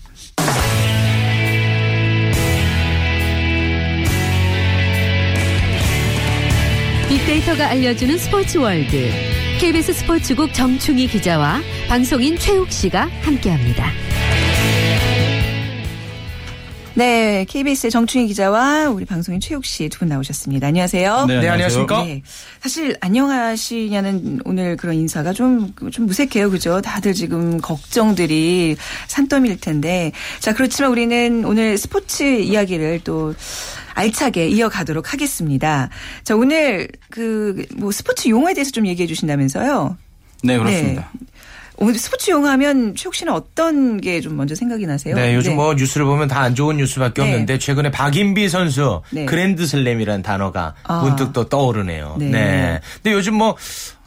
빅데이터가 7.10 7.70
알려주는 7.70 8.18
스포츠 8.18 8.58
월드. 8.58 9.45
KBS 9.60 9.94
스포츠국 9.94 10.54
정충희 10.54 11.08
기자와 11.08 11.62
방송인 11.88 12.38
최욱 12.38 12.72
씨가 12.72 13.10
함께합니다. 13.22 13.86
네, 16.98 17.46
KBS의 17.50 17.92
정충희 17.92 18.28
기자와 18.28 18.88
우리 18.90 19.04
방송인 19.04 19.42
최욱 19.42 19.66
씨 19.66 19.90
두 19.90 20.00
분 20.00 20.08
나오셨습니다. 20.08 20.68
안녕하세요. 20.68 21.26
네, 21.28 21.50
안녕하십니까? 21.50 22.04
네. 22.06 22.22
사실 22.62 22.96
안녕하시냐는 23.02 24.40
오늘 24.46 24.78
그런 24.78 24.96
인사가 24.96 25.34
좀, 25.34 25.74
좀 25.92 26.06
무색해요. 26.06 26.50
그죠? 26.50 26.82
다들 26.82 27.14
지금 27.14 27.60
걱정들이 27.60 28.78
산더미일 29.08 29.60
텐데. 29.60 30.14
자, 30.40 30.54
그렇지만 30.54 30.92
우리는 30.92 31.44
오늘 31.44 31.78
스포츠 31.78 32.24
이야기를 32.24 33.02
또 33.04 33.36
알차게 33.94 34.48
이어가도록 34.48 35.12
하겠습니다. 35.12 35.90
자, 36.24 36.36
오늘 36.36 36.88
그 37.10 37.66
뭐 37.76 37.92
스포츠 37.92 38.30
용어에 38.30 38.54
대해서 38.54 38.72
좀 38.72 38.88
얘기해 38.88 39.06
주신다면서요? 39.08 39.98
네, 40.44 40.58
그렇습니다. 40.58 41.12
오늘 41.78 41.96
스포츠 41.96 42.32
용어 42.32 42.48
하면 42.50 42.96
최욱 42.96 43.14
씨는 43.16 43.34
어떤 43.34 44.00
게 44.00 44.22
좀 44.22 44.38
먼저 44.38 44.56
생각이 44.56 44.86
나세요? 44.86 45.16
네, 45.16 45.36
요즘 45.36 45.56
뭐 45.56 45.74
뉴스를 45.74 46.06
보면 46.06 46.28
다 46.30 46.40
안 46.46 46.54
좋은 46.56 46.78
뉴스밖에 46.78 47.22
네. 47.24 47.28
없는데 47.32 47.58
최근에 47.60 47.90
박인비 47.92 48.50
선수 48.50 49.02
네. 49.12 49.26
그랜드슬램이라는 49.26 50.22
단어가 50.22 50.76
아. 50.84 51.02
문득 51.02 51.34
또 51.34 51.50
떠오르네요. 51.50 52.16
네. 52.20 52.30
네. 52.30 52.80
근데 53.02 53.12
요즘 53.14 53.34
뭐 53.36 53.56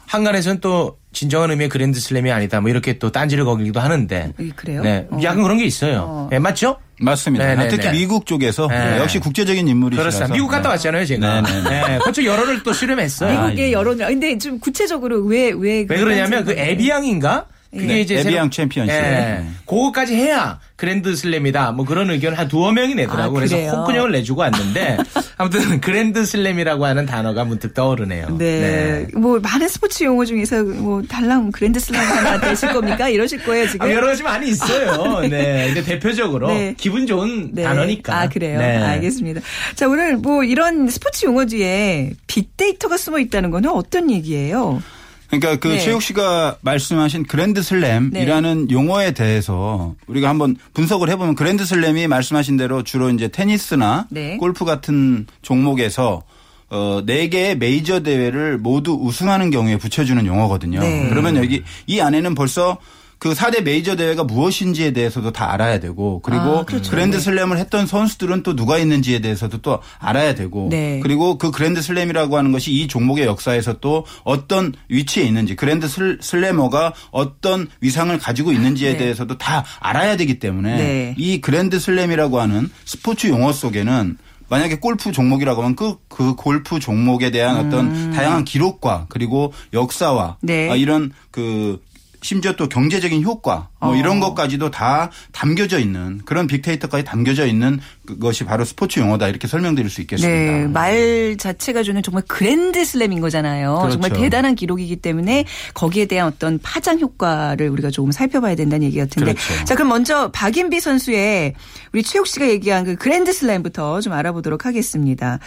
한간에서는 0.07 0.61
또 0.61 0.97
진정한 1.11 1.51
의미의 1.51 1.69
그랜드슬램이 1.69 2.31
아니다 2.31 2.61
뭐 2.61 2.69
이렇게 2.69 2.97
또 2.97 3.11
딴지를 3.11 3.43
거기기도 3.45 3.79
하는데 3.79 4.31
이- 4.39 4.49
그래요? 4.55 4.81
네, 4.81 5.07
어. 5.11 5.19
약간 5.21 5.43
그런 5.43 5.57
게 5.57 5.65
있어요. 5.65 6.05
어. 6.07 6.27
네, 6.31 6.39
맞죠? 6.39 6.77
맞습니다. 7.01 7.45
네, 7.45 7.55
네, 7.55 7.67
특히 7.67 7.85
네. 7.87 7.91
미국 7.91 8.25
쪽에서 8.25 8.67
네. 8.67 8.97
역시 8.99 9.19
국제적인 9.19 9.67
인물이시라서 9.67 10.03
그렇습니다. 10.17 10.33
미국 10.33 10.47
갔다 10.49 10.63
네. 10.63 10.69
왔잖아요, 10.69 11.05
제가. 11.05 11.41
네, 11.41 11.51
네, 11.63 11.69
네. 11.69 11.97
그렇죠. 11.99 12.23
여론을 12.25 12.63
또 12.63 12.73
수렴했어요. 12.73 13.43
미국의 13.43 13.73
여론을. 13.73 14.05
근데 14.07 14.37
좀 14.37 14.59
구체적으로 14.59 15.19
왜, 15.23 15.51
왜. 15.51 15.85
왜 15.87 15.97
그러냐면 15.97 16.43
그 16.45 16.51
에비앙인가? 16.53 17.45
그게 17.71 17.85
네, 17.85 18.01
이제 18.01 18.19
에비앙 18.19 18.49
챔피언십. 18.49 18.93
예. 18.93 18.99
네. 18.99 19.49
그거까지 19.65 20.15
해야 20.15 20.59
그랜드 20.75 21.15
슬램이다. 21.15 21.73
뭐 21.73 21.85
그런 21.85 22.09
의견을 22.09 22.37
한 22.37 22.47
두어 22.47 22.71
명이 22.71 22.95
내더라고. 22.95 23.37
아, 23.37 23.39
그래서? 23.39 23.57
콧구녕을 23.57 24.11
내주고 24.11 24.41
왔는데 24.41 24.97
아무튼 25.37 25.79
그랜드 25.79 26.25
슬램이라고 26.25 26.85
하는 26.85 27.05
단어가 27.05 27.43
문득 27.45 27.73
떠오르네요. 27.73 28.37
네. 28.37 29.07
뭐, 29.13 29.39
많은 29.39 29.67
스포츠 29.67 30.03
용어 30.03 30.25
중에서 30.25 30.63
뭐, 30.63 31.01
달랑 31.03 31.51
그랜드 31.51 31.79
슬램 31.79 32.01
하나 32.01 32.39
되실 32.41 32.73
겁니까? 32.73 33.07
이러실 33.07 33.43
거예요, 33.43 33.67
지금. 33.67 33.85
아, 33.85 33.91
여러 33.93 34.07
가지 34.07 34.23
많이 34.23 34.49
있어요. 34.49 35.21
네. 35.29 35.67
근데 35.67 35.83
대표적으로 35.83 36.47
네. 36.47 36.73
기분 36.77 37.05
좋은 37.05 37.53
네. 37.53 37.63
단어니까. 37.63 38.21
아, 38.21 38.27
그래요? 38.27 38.59
네. 38.59 38.77
알겠습니다. 38.77 39.41
자, 39.75 39.87
오늘 39.87 40.17
뭐, 40.17 40.43
이런 40.43 40.89
스포츠 40.89 41.25
용어 41.25 41.45
뒤에 41.45 42.11
빅데이터가 42.27 42.97
숨어 42.97 43.19
있다는 43.19 43.51
거는 43.51 43.69
어떤 43.69 44.09
얘기예요? 44.11 44.81
그러니까 45.29 45.57
그 45.57 45.67
네. 45.67 45.79
최욱 45.79 46.01
씨가 46.01 46.57
말씀하신 46.61 47.23
그랜드 47.23 47.61
슬램이라는 47.61 48.71
용어에 48.71 49.11
대해서 49.11 49.95
우리가 50.07 50.27
한번 50.27 50.55
분석을 50.73 51.09
해보면 51.09 51.35
그랜드 51.35 51.65
슬램이 51.65 52.07
말씀하신 52.07 52.57
대로 52.57 52.83
주로 52.83 53.09
이제 53.09 53.27
테니스나 53.27 54.07
네. 54.09 54.37
골프 54.37 54.65
같은 54.65 55.27
종목에서 55.41 56.23
어, 56.71 57.01
네 57.05 57.29
개의 57.29 57.57
메이저 57.57 58.01
대회를 58.01 58.57
모두 58.57 58.93
우승하는 58.93 59.51
경우에 59.51 59.77
붙여주는 59.77 60.25
용어거든요. 60.25 60.79
네. 60.79 61.07
그러면 61.09 61.37
여기 61.37 61.63
이 61.87 61.99
안에는 61.99 62.35
벌써 62.35 62.77
그 63.19 63.33
4대 63.33 63.61
메이저 63.63 63.97
대회가 63.97 64.23
무엇인지에 64.23 64.91
대해서도 64.93 65.31
다 65.33 65.51
알아야 65.51 65.81
되고 65.81 66.21
그리고 66.21 66.59
아, 66.59 66.65
그렇죠. 66.65 66.89
그랜드 66.89 67.17
네. 67.17 67.21
슬램을 67.21 67.57
했던 67.57 67.85
선수들은 67.85 68.43
또 68.43 68.55
누가 68.55 68.77
있는지에 68.77 69.19
대해서도 69.19 69.57
또 69.57 69.79
알아야 69.99 70.35
되고 70.35 70.69
네. 70.71 71.01
그리고 71.03 71.37
그 71.37 71.51
그랜드 71.51 71.81
슬램이라고 71.81 72.37
하는 72.37 72.53
것이 72.53 72.71
이 72.71 72.87
종목의 72.87 73.25
역사에서 73.25 73.79
또 73.81 74.05
어떤 74.23 74.73
위치에 74.87 75.23
있는지 75.25 75.57
그랜드 75.57 75.89
슬- 75.89 76.17
슬래머가 76.21 76.93
어떤 77.11 77.67
위상을 77.81 78.17
가지고 78.19 78.53
있는지에 78.53 78.93
네. 78.93 78.97
대해서도 78.97 79.37
다 79.37 79.65
알아야 79.81 80.15
되기 80.15 80.39
때문에 80.39 80.77
네. 80.77 81.15
이 81.17 81.41
그랜드 81.41 81.77
슬램이라고 81.77 82.39
하는 82.39 82.69
스포츠 82.85 83.27
용어 83.27 83.51
속에는 83.51 84.17
만약에 84.47 84.79
골프 84.79 85.11
종목이라고 85.11 85.61
하면 85.61 85.75
그, 85.75 85.97
그 86.07 86.35
골프 86.35 86.79
종목에 86.79 87.29
대한 87.31 87.57
어떤 87.57 88.11
다양한 88.11 88.45
기록과 88.45 89.05
그리고 89.09 89.53
역사와 89.73 90.37
음. 90.41 90.45
네. 90.47 90.69
아, 90.71 90.75
이런 90.75 91.11
그 91.29 91.81
심지어 92.21 92.53
또 92.53 92.67
경제적인 92.67 93.23
효과 93.23 93.69
뭐 93.79 93.91
어. 93.91 93.95
이런 93.95 94.19
것까지도 94.19 94.71
다 94.71 95.09
담겨져 95.31 95.79
있는 95.79 96.19
그런 96.25 96.47
빅데이터까지 96.47 97.05
담겨져 97.05 97.45
있는 97.45 97.79
그것이 98.05 98.43
바로 98.43 98.65
스포츠 98.65 98.99
용어다 98.99 99.27
이렇게 99.27 99.47
설명드릴 99.47 99.89
수 99.89 100.01
있겠습니다. 100.01 100.51
네, 100.51 100.67
말 100.67 101.37
자체가 101.37 101.83
주는 101.83 102.03
정말 102.03 102.23
그랜드 102.27 102.83
슬램인 102.83 103.21
거잖아요. 103.21 103.75
그렇죠. 103.77 103.91
정말 103.93 104.11
대단한 104.11 104.55
기록이기 104.55 104.97
때문에 104.97 105.45
거기에 105.73 106.05
대한 106.05 106.27
어떤 106.27 106.59
파장 106.61 106.99
효과를 106.99 107.69
우리가 107.69 107.89
조금 107.89 108.11
살펴봐야 108.11 108.55
된다는 108.55 108.85
얘기 108.85 108.97
같은데. 108.97 109.33
그렇죠. 109.33 109.65
자, 109.65 109.75
그럼 109.75 109.89
먼저 109.89 110.29
박인비 110.31 110.79
선수의 110.79 111.53
우리 111.93 112.03
최욱 112.03 112.27
씨가 112.27 112.49
얘기한 112.49 112.83
그 112.83 112.95
그랜드 112.95 113.31
슬램부터 113.31 114.01
좀 114.01 114.13
알아보도록 114.13 114.65
하겠습니다. 114.65 115.39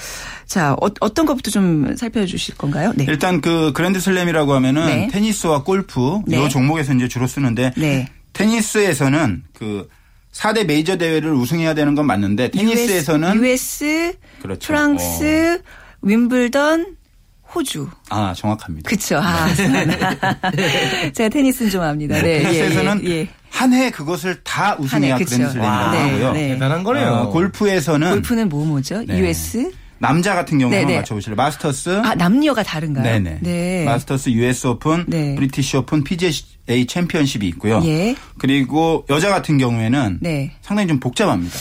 자, 0.46 0.74
어, 0.80 1.14
떤 1.14 1.26
것부터 1.26 1.50
좀 1.50 1.94
살펴주실 1.96 2.56
건가요? 2.56 2.92
네. 2.96 3.04
일단 3.08 3.40
그 3.40 3.72
그랜드 3.74 4.00
슬램이라고 4.00 4.52
하면은 4.54 4.86
네. 4.86 5.08
테니스와 5.12 5.64
골프 5.64 6.20
네. 6.26 6.44
이종 6.44 6.61
목에서 6.66 6.92
이제 6.94 7.08
주로 7.08 7.26
쓰는데 7.26 7.72
네. 7.76 8.08
테니스에서는 8.32 9.44
그 9.54 9.88
4대 10.32 10.64
메이저 10.64 10.96
대회를 10.96 11.32
우승해야 11.32 11.74
되는 11.74 11.94
건 11.94 12.06
맞는데 12.06 12.50
테니스에서는 12.50 13.36
US, 13.36 14.14
그렇죠. 14.40 14.66
프랑스, 14.66 15.60
윈블던, 16.00 16.96
호주. 17.54 17.88
아 18.08 18.32
정확합니다. 18.34 18.88
그쵸. 18.88 19.18
아, 19.22 19.46
제가 21.12 21.28
테니스는 21.28 21.70
좀 21.70 21.82
압니다. 21.82 22.20
네. 22.22 22.36
예, 22.38 22.42
테니스에서는 22.42 23.04
예, 23.04 23.10
예. 23.10 23.28
한해 23.50 23.90
그것을 23.90 24.42
다 24.42 24.74
우승해야 24.78 25.18
슬램이라고 25.18 25.90
네, 25.92 25.98
하고요. 25.98 26.32
네. 26.32 26.48
대단한 26.54 26.82
거네요. 26.82 27.10
어, 27.10 27.28
골프에서는 27.30 28.10
골프는 28.10 28.48
뭐 28.48 28.64
뭐죠? 28.64 29.04
네. 29.06 29.18
US? 29.18 29.70
남자 30.02 30.34
같은 30.34 30.58
경우 30.58 30.70
네, 30.70 30.78
한번 30.78 30.92
네. 30.94 30.98
맞춰보실래요? 30.98 31.36
마스터스, 31.36 32.00
아, 32.04 32.14
남녀가 32.16 32.62
다른가요? 32.64 33.04
네네. 33.04 33.38
네. 33.40 33.84
마스터스 33.84 34.30
US 34.30 34.66
오픈, 34.66 35.04
네. 35.06 35.34
브리티시 35.36 35.76
오픈, 35.78 36.02
PGA 36.02 36.86
챔피언십이 36.88 37.46
있고요. 37.48 37.80
예. 37.84 38.16
그리고 38.38 39.06
여자 39.08 39.28
같은 39.30 39.58
경우에는 39.58 40.18
네. 40.20 40.50
상당히 40.60 40.88
좀 40.88 40.98
복잡합니다. 41.00 41.56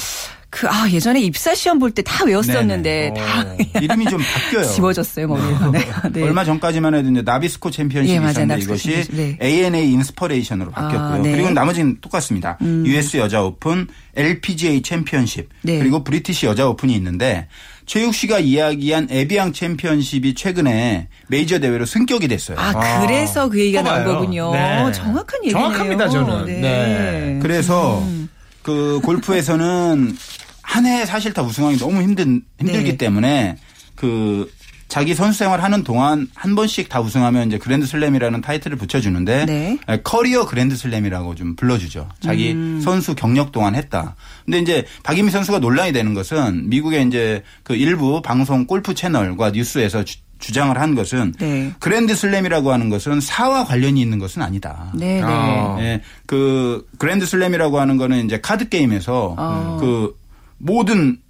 그, 0.54 0.68
아, 0.68 0.90
예전에 0.92 1.22
입사 1.22 1.56
시험 1.56 1.80
볼 1.80 1.92
때 1.94 2.02
다 2.02 2.26
외웠었는데 2.26 3.14
네네. 3.14 3.14
다 3.14 3.42
어. 3.42 3.58
이름이 3.82 4.04
좀 4.08 4.20
바뀌어요. 4.20 4.66
지워졌어요, 4.74 5.26
머리에서. 5.30 5.72
네. 5.72 5.80
네. 6.12 6.24
얼마 6.24 6.44
전까지만 6.44 6.94
해도 6.94 7.10
이제 7.10 7.22
나비스코 7.22 7.72
챔피언십이 7.72 8.12
예. 8.14 8.18
있었는데 8.20 8.46
나비스코 8.48 8.74
이것이 8.74 8.84
챔피언십. 9.06 9.16
네. 9.16 9.38
ANA 9.42 9.92
인스퍼레이션으로 9.94 10.72
바뀌었고요. 10.72 11.14
아, 11.14 11.18
네. 11.20 11.30
음. 11.30 11.32
그리고 11.36 11.50
나머지는 11.52 12.02
똑같습니다. 12.02 12.58
US 12.62 13.16
여자 13.16 13.42
오픈, 13.44 13.88
LPGA 14.18 14.82
챔피언십, 14.82 15.48
네. 15.62 15.80
그리고 15.80 16.04
브리티시 16.04 16.48
여자 16.48 16.68
오픈이 16.68 16.94
있는데 16.96 17.48
최욱 17.92 18.16
씨가 18.16 18.40
이야기한 18.40 19.10
에비앙 19.12 19.52
챔피언십이 19.52 20.34
최근에 20.34 21.10
메이저 21.28 21.60
대회로 21.60 21.86
승격이 21.86 22.30
됐어요. 22.30 22.58
아, 22.58 22.72
아, 22.74 23.06
그래서 23.06 23.50
그 23.50 23.60
얘기가 23.60 23.82
나온. 23.82 24.06
거군요. 24.06 24.54
네. 24.54 24.90
정확한 24.94 25.44
얘기네요. 25.44 25.62
정확합니다, 25.66 26.08
저는. 26.08 26.62
네. 26.62 27.40
그래서 27.42 28.00
음. 28.00 28.30
그 28.62 29.02
골프에서는 29.04 30.16
한 30.62 30.86
해 30.86 31.06
사실 31.06 31.34
다 31.34 31.42
우승하기 31.42 31.80
너무 31.80 32.02
힘든 32.02 32.44
힘들기 32.62 32.92
네. 32.92 32.96
때문에 32.98 33.58
그 33.96 34.50
자기 34.92 35.16
선수 35.16 35.40
생활 35.40 35.64
하는 35.64 35.86
동안 35.86 36.28
한 36.36 36.54
번씩 36.54 36.90
다 36.90 37.00
우승하면 37.00 37.48
이제 37.48 37.58
그랜드 37.58 37.86
슬램이라는 37.86 38.42
타이틀을 38.42 38.76
붙여주는데 38.76 39.46
네. 39.46 39.80
커리어 40.04 40.46
그랜드 40.46 40.76
슬램이라고 40.76 41.34
좀 41.36 41.56
불러주죠. 41.56 42.10
자기 42.20 42.52
음. 42.52 42.82
선수 42.84 43.16
경력 43.16 43.54
동안 43.54 43.74
했다. 43.74 44.18
근데 44.44 44.60
이제 44.60 44.86
박인비 45.04 45.32
선수가 45.32 45.60
논란이 45.60 45.94
되는 45.94 46.14
것은 46.14 46.68
미국의 46.68 47.08
이제 47.08 47.42
그 47.64 47.74
일부 47.74 48.22
방송 48.22 48.66
골프 48.66 48.94
채널과 48.94 49.52
뉴스에서 49.52 50.04
주, 50.04 50.18
주장을 50.40 50.78
한 50.78 50.94
것은 50.94 51.36
네. 51.40 51.72
그랜드 51.80 52.14
슬램이라고 52.14 52.74
하는 52.74 52.90
것은 52.90 53.22
사와 53.22 53.64
관련이 53.64 54.02
있는 54.02 54.20
것은 54.20 54.42
아니다. 54.42 54.92
네, 54.94 55.22
네. 55.22 55.24
아. 55.24 55.78
예, 55.80 56.02
그 56.26 56.86
그랜드 56.98 57.26
슬램이라고 57.26 57.80
하는 57.80 57.96
거는 57.96 58.26
이제 58.26 58.42
카드 58.42 58.68
게임에서 58.68 59.36
어. 59.38 59.78
그 59.80 60.20
모든 60.58 61.21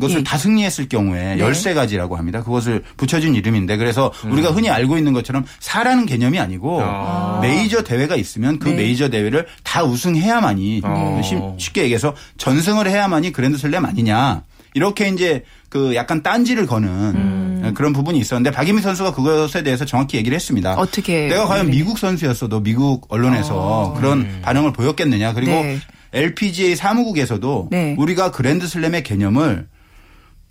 것을 0.00 0.20
예. 0.20 0.24
다 0.24 0.38
승리했을 0.38 0.88
경우에 0.88 1.36
네. 1.36 1.42
13가지라고 1.44 2.16
합니다. 2.16 2.42
그것을 2.42 2.82
붙여준 2.96 3.34
이름인데 3.34 3.76
그래서 3.76 4.10
음. 4.24 4.32
우리가 4.32 4.50
흔히 4.50 4.70
알고 4.70 4.96
있는 4.96 5.12
것처럼 5.12 5.44
사라는 5.60 6.06
개념이 6.06 6.38
아니고 6.38 6.80
아. 6.82 7.40
메이저 7.42 7.82
대회가 7.82 8.16
있으면 8.16 8.58
그 8.58 8.68
네. 8.70 8.76
메이저 8.76 9.10
대회를 9.10 9.46
다 9.64 9.84
우승해야만이 9.84 10.80
네. 10.82 11.22
쉽- 11.22 11.38
쉽게 11.58 11.82
얘기해서 11.82 12.14
전승을 12.38 12.88
해야만이 12.88 13.32
그랜드 13.32 13.58
슬램 13.58 13.84
아니냐. 13.84 14.44
이렇게 14.74 15.08
이제 15.08 15.44
그 15.68 15.94
약간 15.94 16.22
딴지를 16.22 16.66
거는 16.66 16.88
음. 16.88 17.72
그런 17.76 17.92
부분이 17.92 18.18
있었는데 18.18 18.50
박인비 18.50 18.80
선수가 18.80 19.12
그것에 19.12 19.62
대해서 19.62 19.84
정확히 19.84 20.16
얘기를 20.16 20.34
했습니다. 20.34 20.74
어떻게 20.78 21.28
내가 21.28 21.46
과연 21.46 21.66
얘기를 21.66 21.84
미국 21.84 21.98
선수였어도 21.98 22.60
미국 22.62 23.06
언론에서 23.12 23.92
그런 23.98 24.40
반응을 24.40 24.72
보였겠느냐. 24.72 25.34
그리고 25.34 25.52
네. 25.52 25.78
LPGA 26.14 26.76
사무국에서도 26.76 27.68
네. 27.70 27.94
우리가 27.98 28.30
그랜드 28.30 28.66
슬램의 28.66 29.02
개념을 29.02 29.66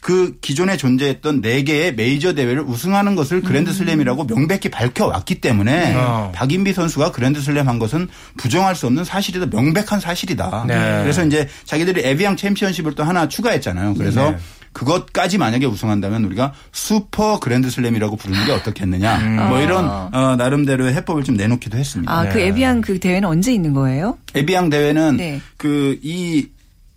그 0.02 0.36
기존에 0.42 0.78
존재했던 0.78 1.42
네 1.42 1.64
개의 1.64 1.94
메이저 1.94 2.34
대회를 2.34 2.64
우승하는 2.64 3.16
것을 3.16 3.42
그랜드 3.42 3.72
슬램이라고 3.72 4.26
명백히 4.26 4.70
밝혀왔기 4.70 5.36
때문에 5.42 5.94
어. 5.96 6.32
박인비 6.34 6.74
선수가 6.74 7.12
그랜드 7.12 7.40
슬램 7.40 7.70
한 7.70 7.78
것은 7.78 8.10
부정할 8.36 8.76
수 8.76 8.88
없는 8.88 9.04
사실이다. 9.04 9.46
명백한 9.46 10.00
사실이다. 10.00 10.66
네. 10.68 10.74
그래서 11.04 11.24
이제 11.24 11.48
자기들이 11.66 12.02
에비앙 12.04 12.36
챔피언십을 12.36 12.96
또 12.96 13.04
하나 13.04 13.28
추가했잖아요. 13.28 13.94
그래서 13.94 14.32
네. 14.32 14.38
그것까지 14.74 15.38
만약에 15.38 15.68
우승한다면 15.68 16.24
우리가 16.26 16.54
슈퍼 16.72 17.40
그랜드 17.40 17.70
슬램이라고 17.70 18.16
부르는 18.16 18.46
게 18.46 18.54
어떻겠느냐. 18.54 19.48
뭐 19.50 19.60
이런 19.60 19.86
어, 19.86 20.36
나름대로의 20.36 20.96
해법을 20.96 21.24
좀 21.24 21.36
내놓기도 21.36 21.78
했습니다. 21.78 22.12
아, 22.12 22.28
그 22.28 22.38
네. 22.38 22.48
에비앙 22.48 22.82
그 22.82 23.00
대회는 23.00 23.28
언제 23.28 23.54
있는 23.54 23.74
거예요? 23.74 24.18
에비앙 24.34 24.72
대회는 24.72 25.18
네. 25.18 25.42
그이 25.58 26.50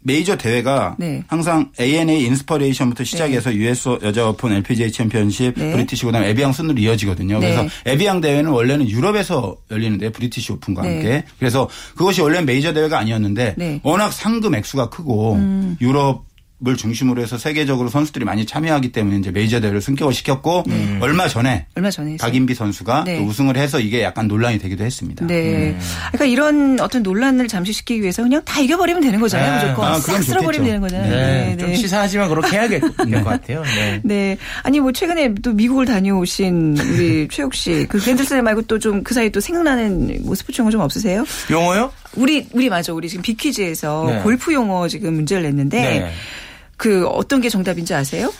메이저 0.04 0.36
대회가 0.36 0.94
네. 0.98 1.24
항상 1.26 1.70
ANA 1.80 2.24
인스퍼레이션부터 2.26 3.04
시작해서 3.04 3.52
US 3.54 3.98
여자 4.02 4.28
오픈, 4.28 4.52
LPGA 4.52 4.92
챔피언십, 4.92 5.54
네. 5.56 5.72
브리티시 5.72 6.04
그다음에 6.04 6.28
에비앙 6.28 6.52
순으로 6.52 6.78
이어지거든요. 6.78 7.40
네. 7.40 7.52
그래서 7.52 7.68
에비앙 7.86 8.20
대회는 8.20 8.50
원래는 8.50 8.88
유럽에서 8.88 9.56
열리는데 9.70 10.12
브리티시 10.12 10.52
오픈과 10.52 10.82
네. 10.82 10.88
함께 10.88 11.24
그래서 11.38 11.68
그것이 11.96 12.20
원래 12.20 12.42
메이저 12.42 12.74
대회가 12.74 12.98
아니었는데 12.98 13.54
네. 13.56 13.66
음. 13.66 13.80
워낙 13.82 14.12
상금 14.12 14.54
액수가 14.54 14.90
크고 14.90 15.38
유럽 15.80 16.24
을 16.66 16.76
중심으로 16.76 17.20
해서 17.20 17.36
세계적으로 17.36 17.88
선수들이 17.90 18.24
많이 18.24 18.46
참여하기 18.46 18.90
때문에 18.92 19.18
이제 19.18 19.30
메이저 19.30 19.60
대회를 19.60 19.80
승격을 19.82 20.14
시켰고 20.14 20.64
얼마 21.00 21.28
전에 21.28 21.66
얼마 21.74 21.90
전에. 21.90 22.16
박인비 22.16 22.54
선수가 22.54 23.04
네. 23.04 23.18
또 23.18 23.24
우승을 23.24 23.56
해서 23.58 23.78
이게 23.80 24.02
약간 24.02 24.28
논란이 24.28 24.58
되기도 24.58 24.82
했습니다. 24.84 25.26
네. 25.26 25.76
그러니까 26.12 26.24
이런 26.24 26.80
어떤 26.80 27.02
논란을 27.02 27.48
잠식시키기 27.48 28.00
위해서 28.00 28.22
그냥 28.22 28.42
다 28.44 28.60
이겨버리면 28.60 29.02
되는 29.02 29.20
거잖아요. 29.20 29.56
네. 29.60 29.62
무조건. 29.64 29.88
아, 29.88 29.98
싹 29.98 30.22
쓸어버리면. 30.22 30.66
되는 30.66 30.80
거잖아요. 30.80 31.10
네, 31.10 31.44
네. 31.50 31.56
좀 31.58 31.68
네. 31.68 31.74
시사하지만 31.76 32.28
그렇게 32.30 32.56
해야 32.56 32.68
될 32.68 32.80
것 32.96 33.24
같아요. 33.24 33.62
네. 33.64 34.00
네. 34.02 34.36
아니, 34.62 34.80
뭐, 34.80 34.90
최근에 34.92 35.34
또 35.42 35.52
미국을 35.52 35.84
다녀오신 35.86 36.78
우리 36.78 37.28
최욱 37.32 37.54
씨. 37.54 37.86
그 37.88 37.98
그랜드슬램 37.98 38.44
말고 38.44 38.62
또 38.62 38.78
좀 38.78 39.02
그 39.02 39.12
사이 39.12 39.30
또 39.30 39.40
생각나는 39.40 40.20
뭐 40.24 40.34
스포츠 40.34 40.60
용어 40.62 40.70
좀 40.70 40.80
없으세요? 40.80 41.24
용어요? 41.50 41.92
우리, 42.16 42.46
우리 42.52 42.68
맞아. 42.70 42.92
우리 42.94 43.08
지금 43.08 43.22
비퀴즈에서 43.22 44.06
네. 44.08 44.20
골프 44.22 44.52
용어 44.54 44.88
지금 44.88 45.14
문제를 45.14 45.42
냈는데 45.42 45.80
네. 45.82 46.12
그 46.76 47.06
어떤 47.06 47.40
게 47.40 47.48
정답인지 47.48 47.94
아세요? 47.94 48.32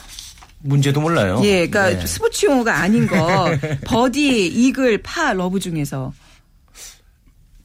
문제도 0.59 0.99
몰라요. 0.99 1.41
예, 1.43 1.67
그러니까 1.67 1.99
네. 1.99 2.07
스포츠 2.07 2.45
용어가 2.47 2.75
아닌 2.77 3.07
거 3.07 3.49
버디, 3.85 4.47
이글, 4.47 4.99
파, 5.03 5.33
러브 5.33 5.59
중에서 5.59 6.11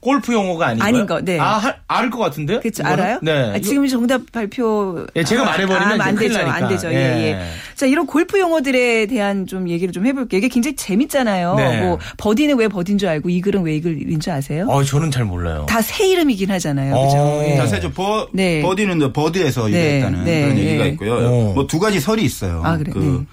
골프 0.01 0.33
용어가 0.33 0.69
아니고요. 0.69 0.89
아닌 0.89 1.07
거, 1.07 1.21
네. 1.21 1.39
아, 1.39 1.59
할- 1.59 1.79
알을 1.87 2.09
것 2.09 2.19
같은데? 2.19 2.59
그렇죠. 2.61 2.83
알아요? 2.87 3.19
네. 3.23 3.53
아, 3.55 3.59
지금 3.59 3.87
정답 3.87 4.33
발표. 4.33 5.07
예, 5.15 5.23
제가 5.23 5.45
말해버리면 5.45 6.01
아, 6.01 6.05
안 6.07 6.15
큰일 6.15 6.31
되죠. 6.31 6.39
나니까. 6.47 6.57
안 6.57 6.69
되죠. 6.71 6.89
예, 6.91 6.95
예. 6.95 7.23
예. 7.33 7.47
자, 7.77 7.85
이런 7.85 8.07
골프 8.07 8.39
용어들에 8.41 9.05
대한 9.07 9.47
좀 9.47 9.69
얘기를 9.69 9.93
좀 9.93 10.07
해볼게요. 10.07 10.39
이게 10.39 10.49
굉장히 10.49 10.75
재밌잖아요. 10.77 11.55
네. 11.57 11.81
뭐, 11.83 11.99
버디는 12.17 12.57
왜 12.57 12.69
버디인 12.69 12.97
줄 12.97 13.11
알고, 13.11 13.29
이글은 13.29 13.63
왜 13.63 13.77
이글인 13.77 14.21
줄 14.21 14.33
아세요? 14.33 14.67
어, 14.71 14.83
저는 14.83 15.11
잘 15.11 15.25
몰라요. 15.27 15.67
다 15.69 15.83
새 15.83 16.07
이름이긴 16.09 16.51
하잖아요. 16.51 16.95
어. 16.95 17.05
그죠? 17.05 17.51
예. 17.53 17.57
자, 17.59 17.67
새죠. 17.67 17.93
버, 17.93 18.27
네. 18.33 18.63
버디는 18.63 18.97
이제 18.97 19.13
bird에서 19.13 19.67
네, 19.67 19.73
유래했다는 19.73 20.25
네, 20.25 20.41
그런 20.43 20.59
얘기가 20.59 20.85
네. 20.85 20.89
있고요. 20.91 21.15
어. 21.17 21.53
뭐두 21.55 21.79
가지 21.79 22.01
설이 22.01 22.23
있어요. 22.25 22.63
아, 22.65 22.79
그래? 22.79 22.91
그 22.93 23.27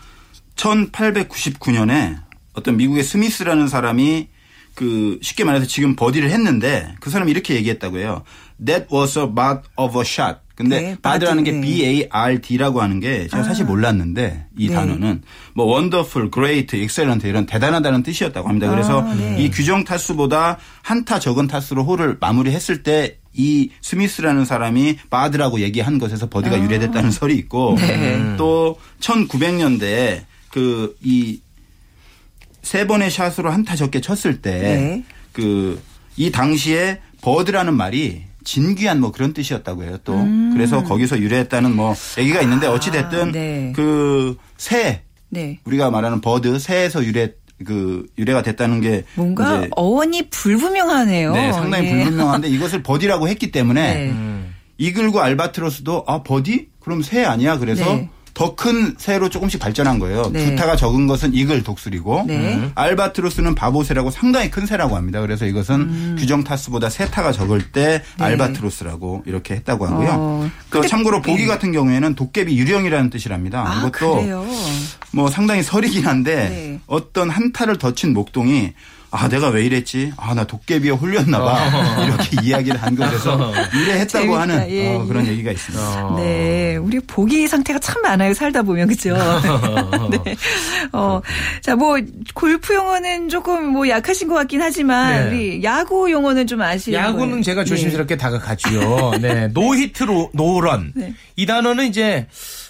1899년에 0.55 2.17
어떤 2.53 2.77
미국의 2.77 3.03
스미스라는 3.03 3.67
사람이 3.67 4.27
그 4.77 5.17
쉽게 5.23 5.43
말해서 5.43 5.65
지금 5.65 5.95
버디를 5.95 6.29
했는데 6.29 6.93
그 6.99 7.09
사람이 7.09 7.31
이렇게 7.31 7.55
얘기했다고 7.55 7.97
해요. 7.97 8.21
That 8.63 8.85
was 8.93 9.17
a 9.17 9.25
bird 9.25 9.61
of 9.75 9.97
a 9.97 10.03
shot. 10.05 10.37
근데 10.53 10.81
네, 10.81 10.97
bird라는 11.01 11.43
게 11.43 11.51
bird, 11.51 11.67
네. 11.67 11.75
B 11.77 11.83
I 11.83 12.07
R 12.11 12.41
D라고 12.41 12.79
하는 12.79 12.99
게 12.99 13.27
제가 13.27 13.41
사실 13.41 13.65
몰랐는데 13.65 14.45
이 14.55 14.67
네. 14.67 14.75
단어는 14.75 15.23
뭐 15.55 15.65
wonderful, 15.65 16.29
great, 16.31 16.77
excellent 16.77 17.27
이런 17.27 17.47
대단하다는 17.47 18.03
뜻이었다고 18.03 18.47
합니다. 18.47 18.69
그래서 18.69 19.01
아, 19.01 19.15
네. 19.15 19.37
이 19.39 19.49
규정 19.49 19.83
타수보다 19.83 20.59
한타 20.83 21.19
적은 21.19 21.47
타수로 21.47 21.83
홀을 21.83 22.17
마무리했을 22.19 22.83
때이 22.83 23.71
스미스라는 23.81 24.45
사람이 24.45 24.97
bird라고 25.09 25.59
얘기한 25.61 25.97
것에서 25.97 26.27
아. 26.27 26.29
버디가 26.29 26.61
유래됐다는 26.61 27.09
설이 27.11 27.35
있고 27.35 27.77
네. 27.79 28.35
또 28.37 28.77
1900년대에 28.99 30.21
그 30.51 30.95
이 31.03 31.39
세 32.67 32.85
번의 32.85 33.09
샷으로 33.09 33.49
한타 33.49 33.77
적게 33.77 34.01
쳤을 34.01 34.41
때 34.41 34.51
네. 34.51 35.03
그이 35.31 36.31
당시에 36.33 36.99
bird라는 37.21 37.73
말이 37.73 38.23
진귀한 38.43 38.99
뭐 38.99 39.13
그런 39.13 39.33
뜻이었다고 39.33 39.83
해요 39.83 39.97
또 40.03 40.13
그래서 40.53 40.83
거기서 40.83 41.19
유래했다는 41.19 41.73
뭐 41.73 41.95
얘기가 42.17 42.41
있는데 42.41 42.67
어찌 42.67 42.91
됐든 42.91 43.19
음. 43.19 43.29
아, 43.29 43.31
네. 43.31 43.73
그새 43.73 45.03
네. 45.29 45.59
우리가 45.63 45.91
말하는 45.91 46.19
bird 46.19 46.59
새에서 46.59 47.05
유래 47.05 47.31
그 47.65 48.05
유래가 48.17 48.41
됐다는 48.41 48.81
게 48.81 49.03
뭔가 49.15 49.65
어원이 49.71 50.29
불분명하네요. 50.29 51.33
네, 51.33 51.51
상당히 51.53 51.87
예. 51.87 51.93
불분명한데 51.93 52.49
이것을 52.49 52.83
버디라고 52.83 53.27
했기 53.29 53.51
때문에 53.51 54.11
네. 54.13 54.43
이글과 54.77 55.23
알바트로스도 55.23 56.03
아 56.05 56.21
버디? 56.21 56.69
그럼 56.79 57.01
새 57.01 57.23
아니야? 57.23 57.57
그래서 57.57 57.83
네. 57.95 58.09
더 58.37 58.55
큰 58.55 58.93
새로 58.99 59.29
조금씩 59.29 59.59
발전한 59.59 59.97
거예요. 59.97 60.29
네. 60.31 60.45
두 60.45 60.55
타가 60.55 60.75
적은 60.75 61.07
것은 61.07 61.33
이글 61.33 61.63
독수리고 61.63 62.25
네. 62.27 62.55
음. 62.55 62.71
알바트로스는 62.75 63.55
바보새라고 63.55 64.11
상당히 64.11 64.51
큰 64.51 64.67
새라고 64.67 64.95
합니다. 64.95 65.21
그래서 65.21 65.45
이것은 65.47 65.75
음. 65.75 66.15
규정 66.19 66.43
타수보다 66.43 66.89
세 66.89 67.09
타가 67.09 67.31
적을 67.31 67.71
때 67.71 68.03
알바트로스라고 68.19 69.23
이렇게 69.25 69.55
했다고 69.55 69.87
하고요. 69.87 70.07
네. 70.07 70.13
어. 70.15 70.49
그 70.69 70.87
참고로 70.87 71.21
보기 71.23 71.47
같은 71.47 71.71
경우에는 71.71 72.13
도깨비 72.13 72.55
유령이라는 72.57 73.09
뜻이랍니다. 73.09 73.63
아, 73.67 73.79
이것도 73.87 74.15
그래요. 74.17 74.45
뭐 75.11 75.29
상당히 75.31 75.63
설이긴 75.63 76.05
한데 76.05 76.35
네. 76.49 76.79
어떤 76.85 77.29
한 77.31 77.51
타를 77.51 77.77
더 77.77 77.91
친 77.97 78.13
목동이 78.13 78.73
아 79.19 79.27
내가 79.27 79.49
왜 79.49 79.65
이랬지? 79.65 80.13
아 80.17 80.33
나 80.37 80.43
도깨비에 80.43 80.91
홀렸나 80.91 81.39
봐. 81.39 82.03
이렇게 82.05 82.37
이야기를 82.45 82.81
한 82.81 82.95
것에서 82.95 83.51
유래했다고 83.73 84.07
재밌다. 84.37 84.39
하는 84.41 84.69
예, 84.69 84.95
어, 84.95 85.05
그런 85.05 85.25
예. 85.25 85.31
얘기가 85.31 85.51
있습니다. 85.51 86.05
어. 86.07 86.15
네, 86.17 86.75
우리 86.75 86.99
보기 86.99 87.47
상태가 87.47 87.79
참 87.79 88.01
많아요. 88.03 88.33
살다 88.35 88.61
보면 88.61 88.87
그죠. 88.87 89.15
네. 90.23 90.35
어, 90.93 91.21
자, 91.61 91.75
뭐 91.75 91.97
골프 92.35 92.75
용어는 92.75 93.29
조금 93.29 93.67
뭐 93.69 93.89
약하신 93.89 94.27
것 94.27 94.35
같긴 94.35 94.61
하지만 94.61 95.29
네. 95.31 95.35
우리 95.35 95.63
야구 95.63 96.11
용어는 96.11 96.45
좀 96.45 96.61
아시는 96.61 96.99
야구는 96.99 97.29
거예요? 97.29 97.43
제가 97.43 97.63
조심스럽게 97.63 98.17
다가갔지요. 98.17 99.13
네. 99.21 99.47
노히트 99.47 100.03
로, 100.03 100.29
노런. 100.33 100.91
네. 100.95 101.13
이 101.35 101.45
단어는 101.47 101.87
이제 101.87 102.27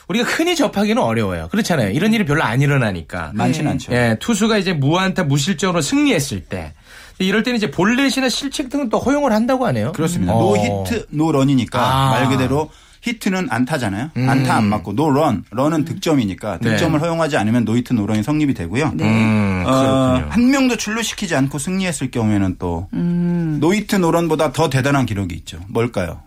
우리가 0.08 0.26
흔히 0.30 0.56
접하기는 0.56 1.02
어려워요. 1.02 1.50
그렇잖아요. 1.50 1.90
이런 1.92 2.14
일이 2.14 2.26
별로 2.26 2.44
안 2.44 2.62
일어나니까. 2.62 3.32
많지는 3.34 3.66
네. 3.66 3.72
않죠. 3.72 3.94
예, 3.94 4.18
투수가 4.20 4.58
이제 4.58 4.74
무안타 4.74 5.26
무실점으로 5.26 5.82
승리했을 5.82 6.46
때 6.46 6.74
이럴 7.20 7.44
때는 7.44 7.58
이제 7.58 7.72
볼넷이나 7.72 8.30
실책 8.30 8.70
등은 8.70 8.90
또 8.90 9.00
허용을 9.00 9.32
한다고 9.34 9.66
하네요. 9.68 9.92
그렇습니다. 9.92 10.34
어. 10.34 10.40
노 10.40 10.58
히트 10.58 11.08
노 11.10 11.32
런이니까 11.32 11.80
아. 11.82 12.12
말 12.12 12.30
그대로 12.30 12.70
히트는 13.02 13.48
안타잖아요. 13.50 14.10
안타 14.16 14.56
안 14.56 14.66
맞고 14.66 14.94
노 14.94 15.10
런, 15.10 15.44
런은 15.52 15.86
득점이니까 15.86 16.60
네. 16.62 16.72
득점을 16.72 17.00
허용하지 17.00 17.38
않으면 17.38 17.64
노 17.64 17.78
히트 17.78 17.94
노 17.94 18.06
런이 18.06 18.24
성립이 18.24 18.54
되고요. 18.54 18.92
네. 18.96 19.04
음, 19.06 19.64
어, 19.66 19.72
그렇군요. 19.72 20.26
한 20.32 20.52
명도 20.52 20.76
출루시키지 20.78 21.36
않고 21.36 21.58
승리했을 21.58 22.12
경우에는 22.12 22.56
또 22.60 22.88
노히트 22.92 23.96
노런보다 23.98 24.52
더 24.52 24.70
대단한 24.70 25.06
기록이 25.06 25.36
있죠. 25.36 25.60
뭘까요? 25.68 26.22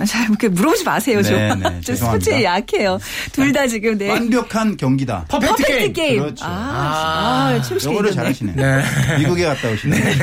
어, 0.00 0.04
잘 0.06 0.28
이렇게 0.28 0.48
물어보지 0.48 0.84
마세요. 0.84 1.22
좀. 1.22 1.34
네, 1.36 1.54
네, 1.54 1.62
좀 1.70 1.80
죄송합니다. 1.82 2.24
스포츠에 2.24 2.44
약해요. 2.44 2.98
둘 3.32 3.52
다 3.52 3.66
지금 3.66 3.98
네. 3.98 4.08
완벽한 4.10 4.76
경기다. 4.76 5.26
퍼펙트, 5.28 5.52
퍼펙트 5.62 5.78
게임. 5.78 5.92
게임. 5.92 6.18
그렇죠. 6.20 6.44
아, 6.46 6.48
아, 6.50 7.60
영어를 7.84 8.10
이겼네. 8.10 8.32
잘하시네. 8.32 9.18
미국에 9.18 9.44
갔다 9.44 9.70
오시네. 9.70 10.14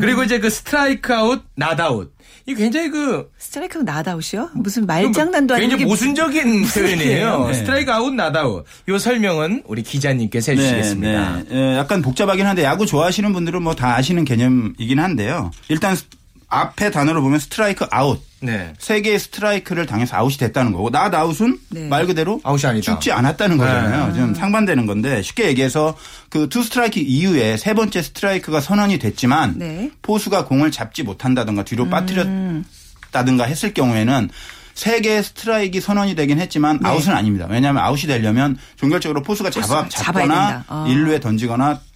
그리고 0.00 0.22
이제 0.24 0.38
그 0.38 0.50
스트라이크 0.50 1.14
아웃, 1.14 1.42
낫아웃. 1.56 2.12
이 2.44 2.54
굉장히 2.56 2.90
그 2.90 3.30
스트라이크가 3.38 3.84
낫아웃이요? 3.84 4.50
무슨 4.54 4.84
말장난도 4.84 5.54
아니고 5.54 5.68
굉장히 5.68 5.84
모순적인 5.84 6.62
표현이에요. 6.74 7.46
네. 7.46 7.54
스트라이크 7.54 7.92
아웃, 7.92 8.12
낫아웃. 8.12 8.64
요 8.88 8.98
설명은 8.98 9.62
우리 9.66 9.84
기자님께서 9.84 10.50
해주시겠습니다. 10.52 11.36
네, 11.36 11.44
네. 11.48 11.56
예, 11.56 11.76
약간 11.78 12.02
복잡하긴 12.02 12.44
한데 12.44 12.64
야구 12.64 12.84
좋아하시는 12.84 13.32
분들은 13.32 13.62
뭐 13.62 13.74
다 13.74 13.94
아시는 13.96 14.24
개념이긴 14.24 14.98
한데요. 14.98 15.50
일단 15.68 15.94
스- 15.94 16.04
앞에 16.52 16.90
단어를 16.90 17.20
보면 17.22 17.38
스트라이크 17.38 17.86
아웃. 17.90 18.22
네. 18.40 18.72
세 18.78 19.00
개의 19.00 19.18
스트라이크를 19.18 19.86
당해서 19.86 20.16
아웃이 20.16 20.36
됐다는 20.36 20.72
거고 20.72 20.90
낫아웃은 20.90 21.58
네. 21.70 21.88
말 21.88 22.06
그대로 22.06 22.40
아웃이 22.44 22.66
아니다. 22.68 22.92
죽지 22.92 23.10
않았다는 23.12 23.56
거잖아요. 23.56 24.14
좀 24.14 24.34
상반되는 24.34 24.84
건데 24.86 25.22
쉽게 25.22 25.46
얘기해서 25.48 25.96
그 26.28 26.48
투 26.48 26.62
스트라이크 26.62 27.00
이후에 27.00 27.56
세 27.56 27.72
번째 27.72 28.02
스트라이크가 28.02 28.60
선언이 28.60 28.98
됐지만 28.98 29.54
네. 29.58 29.90
포수가 30.02 30.44
공을 30.44 30.70
잡지 30.72 31.02
못한다든가 31.04 31.62
뒤로 31.62 31.88
빠뜨렸다든가 31.88 33.44
했을 33.44 33.72
경우에는 33.72 34.28
세 34.74 35.00
개의 35.00 35.22
스트라이크가 35.22 35.82
선언이 35.84 36.14
되긴 36.16 36.38
했지만 36.40 36.80
아웃은 36.82 37.14
아닙니다. 37.14 37.46
왜냐하면 37.48 37.82
아웃이 37.84 38.02
되려면 38.02 38.58
종결적으로 38.76 39.22
포수가 39.22 39.50
잡아, 39.50 39.82
네. 39.84 39.88
잡거나. 39.88 40.64
아. 40.66 40.86
일루에 40.88 41.20
던지거나 41.20 41.74
주, 41.74 41.91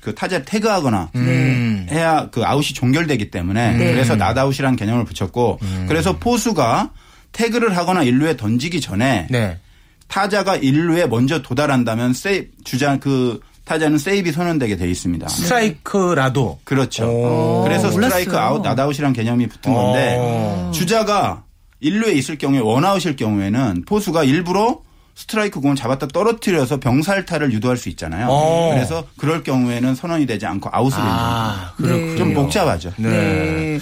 그 0.00 0.14
타자를 0.14 0.44
태그하거나 0.44 1.10
음. 1.16 1.86
해야 1.90 2.28
그 2.30 2.44
아웃이 2.44 2.74
종결되기 2.74 3.30
때문에 3.30 3.76
네. 3.76 3.92
그래서 3.92 4.16
낫아웃이라는 4.16 4.76
개념을 4.76 5.04
붙였고 5.04 5.58
음. 5.62 5.86
그래서 5.88 6.18
포수가 6.18 6.90
태그를 7.32 7.76
하거나 7.76 8.02
일루에 8.02 8.36
던지기 8.36 8.80
전에 8.80 9.26
네. 9.30 9.58
타자가 10.08 10.56
일루에 10.56 11.06
먼저 11.06 11.42
도달한다면 11.42 12.14
세이 12.14 12.48
주자 12.64 12.98
그 12.98 13.40
타자는 13.64 13.98
세이프가 13.98 14.32
선언되게 14.32 14.76
돼 14.76 14.90
있습니다. 14.90 15.28
스트라이크라도. 15.28 16.58
그렇죠. 16.64 17.06
오. 17.06 17.64
그래서. 17.64 17.90
스트라이크 17.90 18.36
아웃, 18.36 18.62
낫아웃이라는 18.62 19.12
개념이 19.12 19.46
붙은 19.46 19.74
건데 19.74 20.16
오. 20.16 20.70
주자가 20.72 21.44
일루에 21.80 22.12
있을 22.12 22.38
경우에 22.38 22.60
원아웃일 22.60 23.16
경우에는 23.16 23.84
포수가 23.86 24.24
일부러 24.24 24.80
스트라이크 25.18 25.58
공을 25.60 25.74
잡았다 25.74 26.06
떨어뜨려서 26.06 26.78
병살타를 26.78 27.52
유도할 27.52 27.76
수 27.76 27.88
있잖아요. 27.88 28.28
오. 28.28 28.70
그래서 28.72 29.04
그럴 29.16 29.42
경우에는 29.42 29.96
선언이 29.96 30.26
되지 30.26 30.46
않고 30.46 30.70
아웃을 30.72 30.96
아, 31.00 31.72
네. 31.76 31.88
그렇군요. 31.88 32.16
좀 32.16 32.34
복잡하죠. 32.34 32.92
네. 32.98 33.80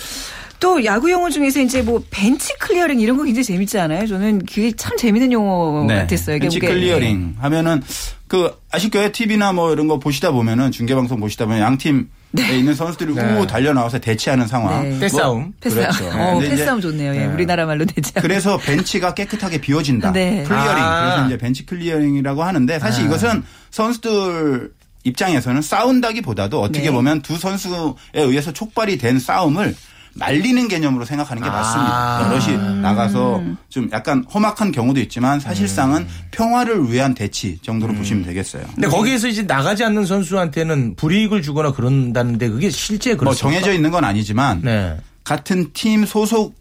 또 0.58 0.82
야구 0.86 1.10
용어 1.10 1.28
중에서 1.28 1.60
이제 1.60 1.82
뭐 1.82 2.02
벤치 2.10 2.54
클리어링 2.58 3.00
이런 3.00 3.18
거 3.18 3.24
굉장히 3.24 3.44
재밌지 3.44 3.78
않아요? 3.78 4.06
저는 4.06 4.46
그게 4.46 4.72
참 4.72 4.96
재밌는 4.96 5.30
용어 5.30 5.86
같았어요. 5.86 6.38
벤치 6.38 6.58
그게 6.58 6.72
클리어링 6.72 7.36
하면은 7.38 7.82
그 8.26 8.58
거예요. 8.90 9.12
TV나 9.12 9.52
뭐 9.52 9.74
이런 9.74 9.88
거 9.88 9.98
보시다 9.98 10.30
보면은 10.30 10.70
중계 10.70 10.94
방송 10.94 11.20
보시다 11.20 11.44
보면 11.44 11.60
양팀 11.60 12.08
에 12.42 12.58
있는 12.58 12.74
선수들이 12.74 13.14
네. 13.14 13.38
우 13.38 13.46
달려 13.46 13.72
나와서 13.72 13.98
대치하는 13.98 14.46
상황. 14.46 14.88
네. 14.90 14.98
패싸움. 15.00 15.52
패싸움. 15.60 15.88
그렇죠. 15.90 16.18
어, 16.18 16.38
패싸움 16.40 16.80
좋네요. 16.80 17.14
예, 17.14 17.18
네. 17.20 17.26
우리나라 17.26 17.66
말로. 17.66 17.84
않- 18.14 18.22
그래서 18.22 18.56
벤치가 18.58 19.14
깨끗하게 19.14 19.60
비워진다. 19.60 20.12
네. 20.12 20.42
클리어링. 20.42 20.82
아. 20.82 21.04
그래서 21.14 21.26
이제 21.26 21.38
벤치 21.38 21.66
클리어링이라고 21.66 22.42
하는데 22.42 22.78
사실 22.78 23.04
아. 23.04 23.06
이것은 23.06 23.42
선수들 23.70 24.70
입장에서는 25.04 25.62
싸운다기보다도 25.62 26.60
어떻게 26.60 26.86
네. 26.86 26.90
보면 26.90 27.22
두 27.22 27.38
선수에 27.38 27.72
의해서 28.14 28.52
촉발이 28.52 28.98
된 28.98 29.18
싸움을 29.18 29.74
말리는 30.18 30.68
개념으로 30.68 31.04
생각하는 31.04 31.42
게 31.42 31.48
아. 31.48 31.52
맞습니다. 31.52 32.54
여럿이 32.54 32.80
나가서 32.80 33.42
좀 33.68 33.88
약간 33.92 34.24
험악한 34.32 34.72
경우도 34.72 35.00
있지만 35.00 35.40
사실상은 35.40 36.02
음. 36.02 36.08
평화를 36.30 36.90
위한 36.90 37.14
대치 37.14 37.58
정도로 37.62 37.94
보시면 37.94 38.24
되겠어요. 38.24 38.64
근데 38.74 38.88
거기에서 38.88 39.28
이제 39.28 39.42
나가지 39.42 39.84
않는 39.84 40.06
선수한테는 40.06 40.96
불이익을 40.96 41.42
주거나 41.42 41.72
그런다는데 41.72 42.48
그게 42.48 42.70
실제 42.70 43.10
뭐 43.10 43.20
그렇습니까? 43.20 43.60
정해져 43.60 43.74
있는 43.74 43.90
건 43.90 44.04
아니지만 44.04 44.62
네. 44.62 44.96
같은 45.24 45.70
팀 45.72 46.06
소속 46.06 46.54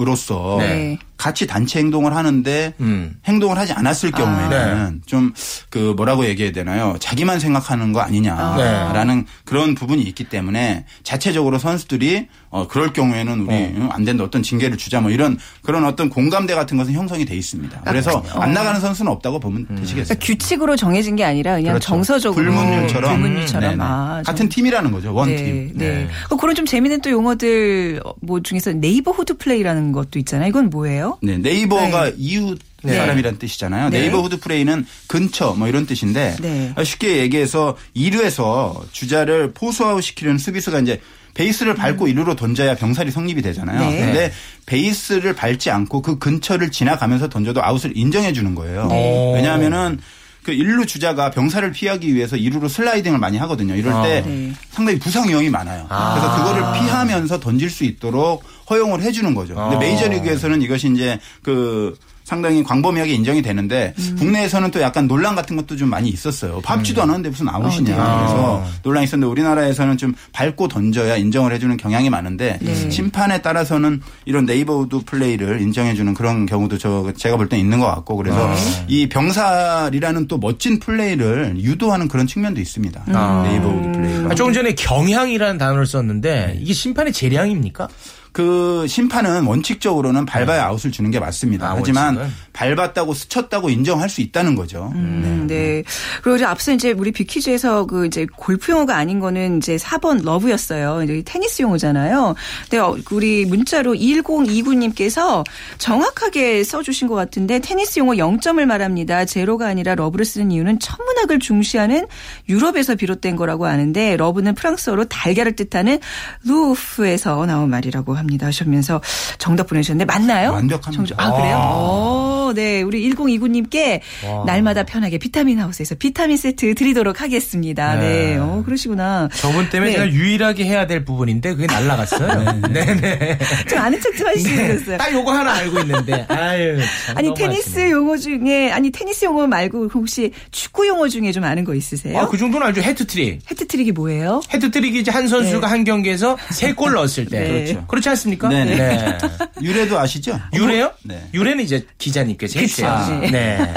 으로서 0.00 0.56
네. 0.60 0.98
같이 1.20 1.46
단체 1.46 1.78
행동을 1.80 2.16
하는데 2.16 2.72
음. 2.80 3.14
행동을 3.26 3.58
하지 3.58 3.74
않았을 3.74 4.10
경우에는 4.10 5.02
좀그 5.04 5.92
뭐라고 5.94 6.24
얘기해야 6.24 6.50
되나요? 6.50 6.96
자기만 6.98 7.38
생각하는 7.40 7.92
거 7.92 8.00
아니냐라는 8.00 9.26
그런 9.44 9.74
부분이 9.74 10.00
있기 10.02 10.24
때문에 10.24 10.86
자체적으로 11.02 11.58
선수들이 11.58 12.28
어 12.48 12.66
그럴 12.66 12.94
경우에는 12.94 13.40
우리 13.40 13.54
응, 13.54 13.88
안 13.92 14.04
된다 14.04 14.24
어떤 14.24 14.42
징계를 14.42 14.78
주자 14.78 15.00
뭐 15.02 15.10
이런 15.10 15.38
그런 15.62 15.84
어떤 15.84 16.08
공감대 16.08 16.54
같은 16.54 16.78
것은 16.78 16.94
형성이 16.94 17.26
돼 17.26 17.36
있습니다. 17.36 17.82
그래서 17.82 18.24
안 18.34 18.54
나가는 18.54 18.80
선수는 18.80 19.12
없다고 19.12 19.40
보면 19.40 19.66
되시겠어요. 19.76 20.16
그러니까 20.18 20.26
규칙으로 20.26 20.76
정해진 20.76 21.16
게 21.16 21.24
아니라 21.24 21.56
그냥 21.56 21.74
그렇죠. 21.74 21.86
정서적으로 21.86 22.42
불문율처럼 22.42 23.20
불문율처럼. 23.20 23.70
네네. 23.70 23.84
아, 23.84 24.22
좀- 24.24 24.24
같은 24.24 24.48
팀이라는 24.48 24.90
거죠. 24.90 25.12
원 25.14 25.28
네, 25.28 25.36
팀. 25.36 25.72
네. 25.74 26.08
어, 26.30 26.36
그런 26.36 26.54
좀 26.54 26.64
재밌는 26.64 27.02
또 27.02 27.10
용어들 27.10 28.00
뭐 28.22 28.40
중에서 28.42 28.72
neighborhood 28.72 29.36
플레이라는 29.36 29.92
것도 29.92 30.18
있잖아요. 30.18 30.48
이건 30.48 30.70
뭐예요? 30.70 31.09
네, 31.22 31.38
neighbor가 31.38 32.04
네. 32.10 32.14
이웃 32.16 32.58
네. 32.82 32.94
사람이란 32.94 33.38
뜻이잖아요. 33.38 33.90
네. 33.90 34.06
neighborhood 34.06 34.40
플레이는 34.40 34.86
근처 35.06 35.54
뭐 35.54 35.68
이런 35.68 35.86
뜻인데 35.86 36.36
네. 36.40 36.74
쉽게 36.82 37.18
얘기해서 37.18 37.76
2루에서 37.96 38.90
주자를 38.92 39.52
포스아웃 39.52 40.02
시키려는 40.02 40.38
수비수가 40.38 40.80
이제 40.80 41.00
베이스를 41.34 41.74
밟고 41.74 42.06
음. 42.06 42.14
1루로 42.14 42.36
던져야 42.36 42.74
병살이 42.76 43.10
성립이 43.10 43.42
되잖아요. 43.42 43.78
네. 43.78 43.98
근데 43.98 44.32
베이스를 44.66 45.34
밟지 45.34 45.70
않고 45.70 46.02
그 46.02 46.18
근처를 46.18 46.70
지나가면서 46.70 47.28
던져도 47.28 47.62
아웃을 47.64 47.96
인정해 47.96 48.32
주는 48.32 48.54
거예요. 48.54 48.86
네. 48.86 49.32
왜냐하면은 49.34 50.00
그 50.42 50.52
1루 50.52 50.86
주자가 50.86 51.30
병살을 51.30 51.70
피하기 51.72 52.14
위해서 52.14 52.36
2루로 52.36 52.68
슬라이딩을 52.68 53.18
많이 53.18 53.36
하거든요. 53.38 53.74
이럴 53.74 53.92
아, 53.92 54.02
때 54.02 54.22
네. 54.22 54.52
상당히 54.70 54.98
부상 54.98 55.28
위험이 55.28 55.50
많아요. 55.50 55.86
아. 55.88 56.14
그래서 56.14 56.36
그거를 56.36 56.80
피하면서 56.80 57.40
던질 57.40 57.70
수 57.70 57.84
있도록 57.84 58.42
허용을 58.70 59.02
해주는 59.02 59.34
거죠. 59.34 59.54
근데 59.54 59.76
아. 59.76 59.78
메이저리그에서는 59.78 60.62
이것이 60.62 60.90
이제 60.92 61.18
그 61.42 61.96
상당히 62.30 62.62
광범위하게 62.62 63.12
인정이 63.12 63.42
되는데 63.42 63.92
음. 63.98 64.14
국내에서는 64.16 64.70
또 64.70 64.80
약간 64.80 65.08
논란 65.08 65.34
같은 65.34 65.56
것도 65.56 65.76
좀 65.76 65.88
많이 65.90 66.08
있었어요. 66.10 66.60
밟지도 66.60 67.00
음. 67.00 67.02
않았는데 67.02 67.30
무슨 67.30 67.48
아웃이냐. 67.48 67.92
어, 67.92 67.98
네. 67.98 68.16
그래서 68.18 68.62
아. 68.64 68.70
논란이 68.84 69.02
있었는데 69.04 69.28
우리나라에서는 69.32 69.96
좀 69.96 70.14
밟고 70.32 70.68
던져야 70.68 71.16
인정을 71.16 71.52
해주는 71.52 71.76
경향이 71.76 72.08
많은데 72.08 72.60
네. 72.62 72.88
심판에 72.90 73.42
따라서는 73.42 74.00
이런 74.26 74.46
neighborhood 74.46 75.00
플레이를 75.04 75.60
인정해주는 75.60 76.14
그런 76.14 76.46
경우도 76.46 76.78
저 76.78 77.12
제가 77.16 77.36
볼 77.36 77.48
때 77.48 77.58
있는 77.58 77.80
것 77.80 77.86
같고 77.86 78.14
그래서 78.14 78.48
아. 78.48 78.54
이 78.86 79.08
병살이라는 79.08 80.28
또 80.28 80.38
멋진 80.38 80.78
플레이를 80.78 81.56
유도하는 81.58 82.06
그런 82.06 82.28
측면도 82.28 82.60
있습니다. 82.60 83.02
아. 83.08 83.44
neighborhood 83.48 83.90
플레이. 83.98 84.26
아, 84.30 84.34
조금 84.36 84.52
전에 84.52 84.74
경향이라는 84.76 85.58
단어를 85.58 85.84
썼는데 85.84 86.58
이게 86.60 86.72
심판의 86.72 87.12
재량입니까? 87.12 87.88
그 88.32 88.86
심판은 88.88 89.44
원칙적으로는 89.44 90.24
밟아야 90.24 90.56
네. 90.56 90.62
아웃을 90.62 90.92
주는 90.92 91.10
게 91.10 91.18
맞습니다. 91.18 91.70
아, 91.70 91.74
하지만 91.76 92.16
원칙은? 92.16 92.50
밟았다고 92.52 93.14
스쳤다고 93.14 93.70
인정할 93.70 94.08
수 94.08 94.20
있다는 94.20 94.54
거죠. 94.54 94.92
음, 94.94 95.46
네. 95.48 95.54
네. 95.54 95.84
그리고 96.22 96.36
이제 96.36 96.44
앞서 96.44 96.72
이제 96.72 96.92
우리 96.92 97.12
퀴즈에서 97.12 97.86
그 97.86 98.06
이제 98.06 98.26
골프 98.36 98.72
용어가 98.72 98.96
아닌 98.96 99.20
거는 99.20 99.58
이제 99.58 99.76
4번 99.76 100.24
러브였어요. 100.24 101.02
이제 101.02 101.22
테니스 101.24 101.62
용어잖아요. 101.62 102.34
근데 102.62 102.78
어, 102.78 102.96
우리 103.10 103.44
문자로 103.46 103.94
1029님께서 103.94 105.44
정확하게 105.78 106.62
써주신 106.64 107.08
것 107.08 107.14
같은데 107.14 107.58
테니스 107.58 107.98
용어 107.98 108.12
0점을 108.12 108.64
말합니다. 108.64 109.24
제로가 109.24 109.66
아니라 109.66 109.94
러브를 109.94 110.24
쓰는 110.24 110.50
이유는 110.50 110.78
천문학을 110.78 111.38
중시하는 111.40 112.06
유럽에서 112.48 112.94
비롯된 112.94 113.36
거라고 113.36 113.66
아는데 113.66 114.16
러브는 114.16 114.54
프랑스어로 114.54 115.06
달걀을 115.06 115.56
뜻하는 115.56 115.98
l'œuf에서 116.44 117.46
나온 117.46 117.70
말이라고 117.70 118.19
합니다 118.20 118.46
하시면서 118.46 119.00
정답 119.38 119.66
보내주셨는데 119.66 120.04
맞나요? 120.10 120.52
완벽합니다. 120.52 121.16
아, 121.18 121.32
그래요? 121.32 121.56
아. 121.60 122.39
네. 122.52 122.82
우리 122.82 123.08
1029님께 123.10 124.00
와. 124.26 124.44
날마다 124.46 124.84
편하게 124.84 125.18
비타민 125.18 125.58
하우스에서 125.60 125.94
비타민 125.94 126.36
세트 126.36 126.74
드리도록 126.74 127.20
하겠습니다. 127.20 127.94
네. 127.96 128.00
네. 128.00 128.36
어, 128.38 128.62
그러시구나. 128.64 129.28
저분 129.34 129.68
때문에 129.70 129.90
네. 129.92 129.96
제가 129.98 130.10
유일하게 130.12 130.64
해야 130.64 130.86
될 130.86 131.04
부분인데 131.04 131.54
그게 131.54 131.66
날라갔어요. 131.66 132.60
네네. 132.68 132.94
네. 133.00 133.38
좀 133.68 133.78
아는 133.78 134.00
척 134.00 134.16
좀 134.16 134.26
하시겠어요. 134.26 134.84
네. 134.90 134.96
딱 134.96 135.12
요거 135.12 135.32
하나 135.32 135.52
알고 135.54 135.80
있는데. 135.80 136.26
아유. 136.28 136.78
아니, 137.14 137.32
테니스 137.34 137.70
하시네. 137.70 137.90
용어 137.92 138.16
중에, 138.16 138.70
아니, 138.72 138.90
테니스 138.90 139.24
용어 139.26 139.46
말고 139.46 139.88
혹시 139.94 140.32
축구 140.50 140.86
용어 140.88 141.08
중에 141.08 141.32
좀 141.32 141.44
아는 141.44 141.64
거 141.64 141.74
있으세요? 141.74 142.18
아, 142.18 142.26
그 142.28 142.36
정도는 142.36 142.66
알죠. 142.66 142.82
해트트릭. 142.82 143.40
해트트릭이 143.50 143.92
뭐예요? 143.92 144.40
해트트릭이 144.52 144.98
이제 145.00 145.10
한 145.10 145.28
선수가 145.28 145.66
네. 145.66 145.70
한 145.70 145.84
경기에서 145.84 146.36
세 146.50 146.70
골 146.74 146.92
넣었을 146.92 147.26
때. 147.26 147.46
그렇죠. 147.48 147.84
그렇지 147.88 148.08
않습니까? 148.10 148.48
네네. 148.48 148.76
네. 148.76 149.18
유래도 149.60 149.98
아시죠? 149.98 150.38
유래요? 150.54 150.92
네. 151.04 151.20
유래는 151.34 151.62
이제 151.64 151.84
기자님께 151.98 152.39
서 152.48 152.58
해주세요. 152.60 153.20
네. 153.30 153.74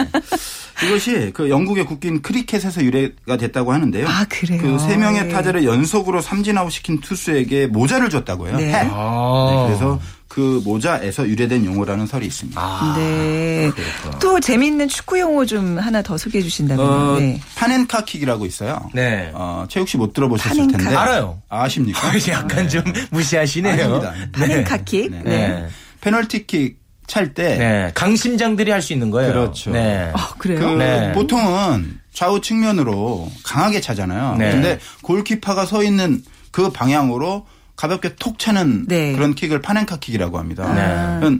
이것이 0.84 1.32
그 1.34 1.50
영국의 1.50 1.86
국기인 1.86 2.22
크리켓에서 2.22 2.84
유래가 2.84 3.38
됐다고 3.38 3.72
하는데요. 3.74 4.08
아, 4.08 4.26
그래요? 4.28 4.62
그 4.62 4.83
세 4.83 4.98
명의 4.98 5.24
네. 5.24 5.30
타자를 5.30 5.64
연속으로 5.66 6.22
삼진아웃 6.22 6.72
시킨 6.72 7.00
투수에게 7.00 7.68
모자를 7.68 8.10
줬다고 8.10 8.48
해요. 8.48 8.58
네. 8.58 8.74
아. 8.92 9.56
네. 9.62 9.68
그래서 9.68 10.00
그 10.28 10.62
모자에서 10.66 11.28
유래된 11.28 11.64
용어라는 11.64 12.08
설이 12.08 12.26
있습니다. 12.26 12.60
아, 12.60 12.96
네. 12.98 13.70
그렇구나. 13.76 14.18
또 14.20 14.40
재미있는 14.40 14.88
축구 14.88 15.20
용어 15.20 15.46
좀 15.46 15.78
하나 15.78 16.02
더 16.02 16.18
소개해 16.18 16.44
주신다면. 16.44 16.84
어, 16.86 17.20
네. 17.20 17.40
파넨카킥이라고 17.56 18.46
있어요. 18.48 18.90
네. 18.96 19.30
어, 19.36 19.66
최욱 19.70 19.88
씨 19.88 19.96
못 19.98 20.12
들어보셨을 20.14 20.58
파넨카. 20.58 20.78
텐데. 20.80 20.96
알아요. 20.96 21.40
아십니까? 21.50 22.00
약간 22.30 22.64
네. 22.64 22.68
좀 22.68 22.84
무시하시네요. 23.12 23.74
아닙니다. 23.84 24.14
파넨카킥. 24.34 25.12
네. 25.12 25.22
네. 25.24 25.68
페널티킥 26.02 26.83
찰때 27.08 27.58
네. 27.58 27.92
강심장들이 27.96 28.72
할 28.72 28.82
수 28.82 28.94
있는 28.94 29.10
거예요. 29.12 29.32
그렇죠. 29.32 29.72
네. 29.72 30.12
아, 30.14 30.34
그래요? 30.38 30.60
그 30.60 30.66
네. 30.66 31.12
보통은 31.14 32.00
좌우 32.12 32.42
측면으로 32.42 33.32
강하게 33.44 33.82
차잖아요. 33.82 34.36
네. 34.38 34.52
근데 34.52 34.80
골키퍼가 35.02 35.66
서 35.66 35.84
있는 35.84 36.24
그 36.52 36.72
방향으로 36.72 37.46
가볍게 37.76 38.16
톡 38.16 38.38
차는 38.40 38.86
네. 38.88 39.14
그런 39.14 39.34
킥을 39.34 39.62
파넨카 39.62 39.98
킥이라고 39.98 40.38
합니다. 40.38 40.74
네. 40.74 41.40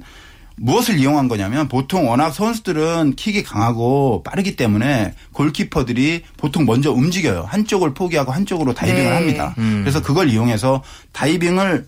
무엇을 0.56 1.00
이용한 1.00 1.28
거냐면 1.28 1.68
보통 1.68 2.08
워낙 2.10 2.32
선수들은 2.32 3.16
킥이 3.16 3.44
강하고 3.44 4.22
빠르기 4.24 4.56
때문에 4.56 5.16
골키퍼들이 5.34 6.24
보통 6.38 6.66
먼저 6.66 6.92
움직여요. 6.92 7.46
한쪽을 7.48 7.94
포기하고 7.94 8.32
한쪽으로 8.32 8.74
다이빙을 8.74 9.04
네. 9.04 9.16
합니다. 9.16 9.56
음. 9.58 9.82
그래서 9.84 10.02
그걸 10.02 10.30
이용해서 10.30 10.84
다이빙을 11.12 11.88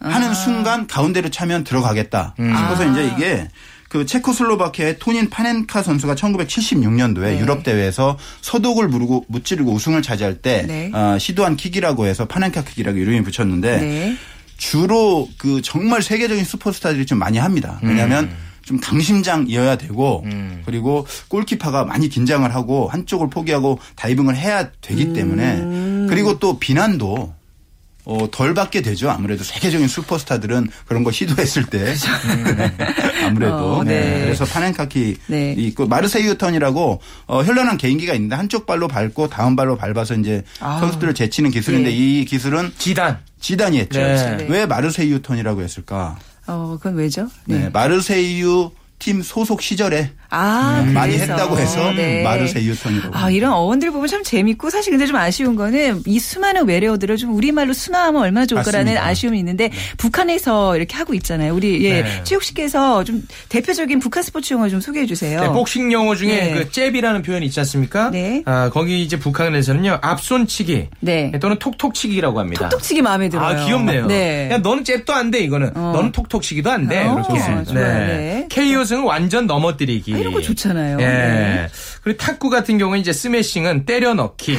하는 0.00 0.28
아. 0.28 0.34
순간 0.34 0.86
가운데로 0.86 1.30
차면 1.30 1.64
들어가겠다 1.64 2.34
음. 2.38 2.54
싶어서 2.54 2.84
아. 2.84 2.86
이제 2.86 3.06
이게 3.06 3.48
그 3.88 4.06
체코슬로바키아의 4.06 4.98
토닌 4.98 5.30
파넨카 5.30 5.82
선수가 5.84 6.16
1976년도에 6.16 7.20
네. 7.20 7.38
유럽 7.38 7.62
대회에서 7.62 8.18
서독을 8.40 8.88
무르고 8.88 9.26
무찌르고 9.28 9.70
우승을 9.70 10.02
차지할 10.02 10.42
때 10.42 10.64
네. 10.66 10.90
어, 10.92 11.16
시도한 11.18 11.54
킥이라고 11.56 12.06
해서 12.06 12.26
파넨카 12.26 12.64
킥이라고 12.64 12.98
이름이 12.98 13.22
붙였는데 13.22 13.76
네. 13.78 14.16
주로 14.56 15.28
그 15.38 15.62
정말 15.62 16.02
세계적인 16.02 16.44
슈퍼스타들이 16.44 17.06
좀 17.06 17.18
많이 17.18 17.38
합니다. 17.38 17.78
왜냐하면 17.84 18.24
음. 18.24 18.36
좀 18.62 18.80
강심장이어야 18.80 19.76
되고 19.76 20.22
음. 20.24 20.62
그리고 20.64 21.06
골키퍼가 21.28 21.84
많이 21.84 22.08
긴장을 22.08 22.52
하고 22.52 22.88
한쪽을 22.88 23.30
포기하고 23.30 23.78
다이빙을 23.94 24.36
해야 24.36 24.70
되기 24.80 25.12
때문에 25.12 25.54
음. 25.56 26.06
그리고 26.08 26.38
또 26.38 26.58
비난도 26.58 27.32
어, 28.04 28.28
덜 28.30 28.52
받게 28.54 28.82
되죠. 28.82 29.10
아무래도 29.10 29.44
세계적인 29.44 29.88
슈퍼스타들은 29.88 30.68
그런 30.86 31.04
거 31.04 31.10
시도했을 31.10 31.64
때. 31.66 31.94
아무래도. 33.24 33.76
어, 33.76 33.84
네. 33.84 34.00
네. 34.00 34.24
그래서 34.24 34.44
파넨카킥 34.44 35.16
네. 35.28 35.54
있고 35.56 35.86
마르세유 35.86 36.36
턴이라고 36.36 37.00
어, 37.26 37.42
현란한 37.42 37.78
개인기가 37.78 38.12
있는데 38.14 38.36
한쪽 38.36 38.66
발로 38.66 38.88
밟고 38.88 39.28
다음 39.28 39.56
발로 39.56 39.76
밟아서 39.76 40.14
이제 40.14 40.42
아. 40.60 40.80
선수들을 40.80 41.14
제치는 41.14 41.50
기술인데 41.50 41.90
네. 41.90 41.96
이 41.96 42.24
기술은 42.24 42.72
지단. 42.78 43.20
지단이 43.40 43.78
했죠. 43.78 43.98
네. 44.00 44.46
왜 44.48 44.66
마르세유 44.66 45.22
턴이라고 45.22 45.62
했을까? 45.62 46.18
어, 46.46 46.76
그건 46.78 46.96
왜죠? 46.96 47.28
네. 47.46 47.70
마르세유 47.70 48.70
팀 48.98 49.22
소속 49.22 49.60
시절에 49.62 50.12
아, 50.34 50.82
음, 50.84 50.92
많이 50.92 51.16
했다고 51.16 51.58
해서 51.58 51.92
네. 51.92 52.22
마르세 52.22 52.60
유턴이라고. 52.62 53.16
아, 53.16 53.30
이런 53.30 53.52
어원들 53.52 53.90
보면 53.90 54.08
참 54.08 54.22
재밌고 54.22 54.70
사실 54.70 54.90
근데 54.90 55.06
좀 55.06 55.16
아쉬운 55.16 55.54
거는 55.56 56.02
이 56.06 56.18
수많은 56.18 56.66
외래어들을 56.66 57.16
좀 57.16 57.34
우리말로 57.34 57.72
순화하면 57.72 58.20
얼마나 58.22 58.46
좋을까라는. 58.46 58.98
아쉬움이 58.98 59.38
있는데 59.38 59.68
네. 59.68 59.76
북한에서 59.96 60.76
이렇게 60.76 60.96
하고 60.96 61.14
있잖아요. 61.14 61.54
우리 61.54 61.84
예, 61.84 62.02
네. 62.02 62.20
최욱 62.24 62.42
씨께서 62.42 63.04
좀 63.04 63.22
대표적인 63.48 63.98
북한 63.98 64.22
스포츠 64.22 64.54
용어 64.54 64.68
좀 64.68 64.80
소개해 64.80 65.06
주세요. 65.06 65.40
네, 65.40 65.48
복싱 65.48 65.92
용어 65.92 66.14
중에 66.14 66.28
네. 66.28 66.54
그 66.54 66.70
잽이라는 66.70 67.22
표현이 67.22 67.46
있지 67.46 67.60
않습니까? 67.60 68.10
네. 68.10 68.42
아, 68.46 68.70
거기 68.72 69.02
이제 69.02 69.18
북한에서는요. 69.18 69.98
앞손치기 70.02 70.88
네. 71.00 71.32
또는 71.40 71.58
톡톡치기라고 71.58 72.38
합니다. 72.40 72.68
톡톡치기 72.68 73.02
마음에 73.02 73.28
들어요. 73.28 73.46
아, 73.46 73.64
귀엽네요. 73.64 74.06
네. 74.06 74.48
야, 74.50 74.58
너는 74.58 74.84
잽도 74.84 75.12
안 75.12 75.30
돼, 75.30 75.40
이거는. 75.40 75.76
어. 75.76 75.92
너는 75.94 76.12
톡톡치기도 76.12 76.70
안 76.70 76.88
돼. 76.88 77.04
어, 77.04 77.22
이렇게. 77.28 77.72
네. 77.72 77.74
네. 77.74 78.46
KO승은 78.50 79.04
완전 79.04 79.46
넘어뜨리기. 79.46 80.12
아, 80.24 80.30
이런 80.30 80.32
거 80.32 80.40
좋잖아요. 80.40 80.98
예. 81.00 81.04
네. 81.04 81.68
그리고 82.02 82.18
탁구 82.18 82.50
같은 82.50 82.78
경우는 82.78 83.00
이제 83.00 83.12
스매싱은 83.12 83.84
때려 83.84 84.14
넣기. 84.14 84.58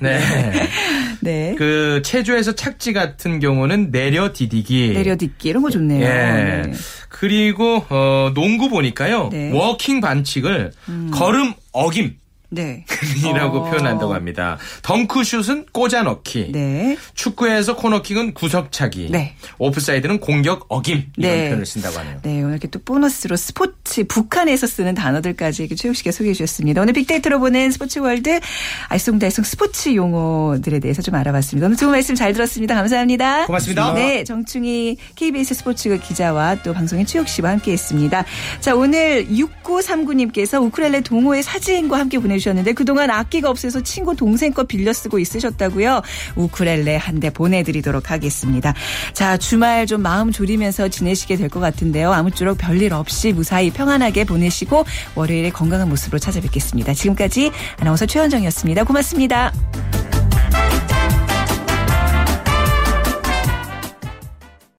네. 0.00 0.20
네. 1.20 1.54
그 1.56 2.02
체조에서 2.04 2.54
착지 2.54 2.92
같은 2.92 3.40
경우는 3.40 3.90
내려 3.90 4.32
디디기. 4.32 4.92
내려 4.94 5.16
디기 5.16 5.48
이런 5.48 5.62
거 5.62 5.70
좋네요. 5.70 6.04
예. 6.04 6.08
네. 6.08 6.72
그리고 7.08 7.84
어 7.88 8.32
농구 8.34 8.68
보니까요. 8.68 9.28
네. 9.30 9.50
워킹 9.52 10.00
반칙을 10.00 10.72
음. 10.88 11.10
걸음 11.12 11.54
어김. 11.72 12.16
네. 12.54 12.84
이라고 13.28 13.60
어. 13.60 13.70
표현한다고 13.70 14.14
합니다. 14.14 14.58
덩크슛은 14.82 15.66
꽂아 15.72 16.02
넣기. 16.02 16.52
네. 16.52 16.96
축구에서 17.14 17.76
코너킥은 17.76 18.34
구석차기. 18.34 19.08
네. 19.10 19.34
오프사이드는 19.58 20.20
공격 20.20 20.66
어김. 20.68 21.04
이런 21.16 21.32
네. 21.32 21.48
표현을 21.48 21.66
쓴다고 21.66 21.98
하네요. 21.98 22.18
네. 22.22 22.38
이렇게 22.38 22.68
또 22.68 22.78
보너스로 22.84 23.36
스포츠 23.36 24.04
북한에서 24.04 24.66
쓰는 24.66 24.94
단어들까지 24.94 25.62
이렇게 25.62 25.74
최욱 25.74 25.96
씨가 25.96 26.12
소개해 26.12 26.34
주셨습니다. 26.34 26.82
오늘 26.82 26.92
빅데이터로 26.92 27.40
보는 27.40 27.70
스포츠 27.70 27.98
월드 27.98 28.38
알쏭달쏭 28.88 29.44
스포츠 29.44 29.94
용어들에 29.94 30.80
대해서 30.80 31.02
좀 31.02 31.14
알아봤습니다. 31.14 31.66
오늘 31.66 31.76
좋은 31.76 31.90
말씀 31.90 32.14
잘 32.14 32.32
들었습니다. 32.32 32.74
감사합니다. 32.74 33.46
고맙습니다. 33.46 33.94
네, 33.94 34.24
정충희 34.24 34.96
KBS 35.14 35.54
스포츠 35.54 35.96
기자와 35.98 36.56
또 36.62 36.72
방송인 36.72 37.06
최욱 37.06 37.28
씨와 37.28 37.50
함께 37.50 37.72
했습니다. 37.72 38.24
자, 38.60 38.74
오늘 38.74 39.26
6939님께서 39.28 40.62
우크렐레 40.62 41.00
동호회 41.00 41.42
사진과 41.42 41.98
함께 41.98 42.18
보내주셨 42.18 42.43
는데 42.52 42.72
그동안 42.74 43.10
악기가 43.10 43.48
없어서 43.48 43.80
친구 43.82 44.14
동생 44.14 44.52
거 44.52 44.64
빌려 44.64 44.92
쓰고 44.92 45.18
있으셨다고요. 45.18 46.02
우크렐레 46.36 46.96
한 46.96 47.14
대 47.20 47.30
보내드리도록 47.30 48.10
하겠습니다. 48.10 48.74
자, 49.12 49.36
주말 49.36 49.86
좀 49.86 50.02
마음 50.02 50.32
졸이면서 50.32 50.88
지내시게 50.88 51.36
될 51.36 51.48
것 51.48 51.60
같은데요. 51.60 52.12
아무쪼록 52.12 52.58
별일 52.58 52.92
없이 52.92 53.32
무사히 53.32 53.70
평안하게 53.70 54.24
보내시고 54.24 54.84
월요일에 55.14 55.50
건강한 55.50 55.88
모습으로 55.88 56.18
찾아뵙겠습니다. 56.18 56.92
지금까지 56.92 57.52
아나운서 57.78 58.04
최현정이었습니다. 58.06 58.84
고맙습니다. 58.84 59.52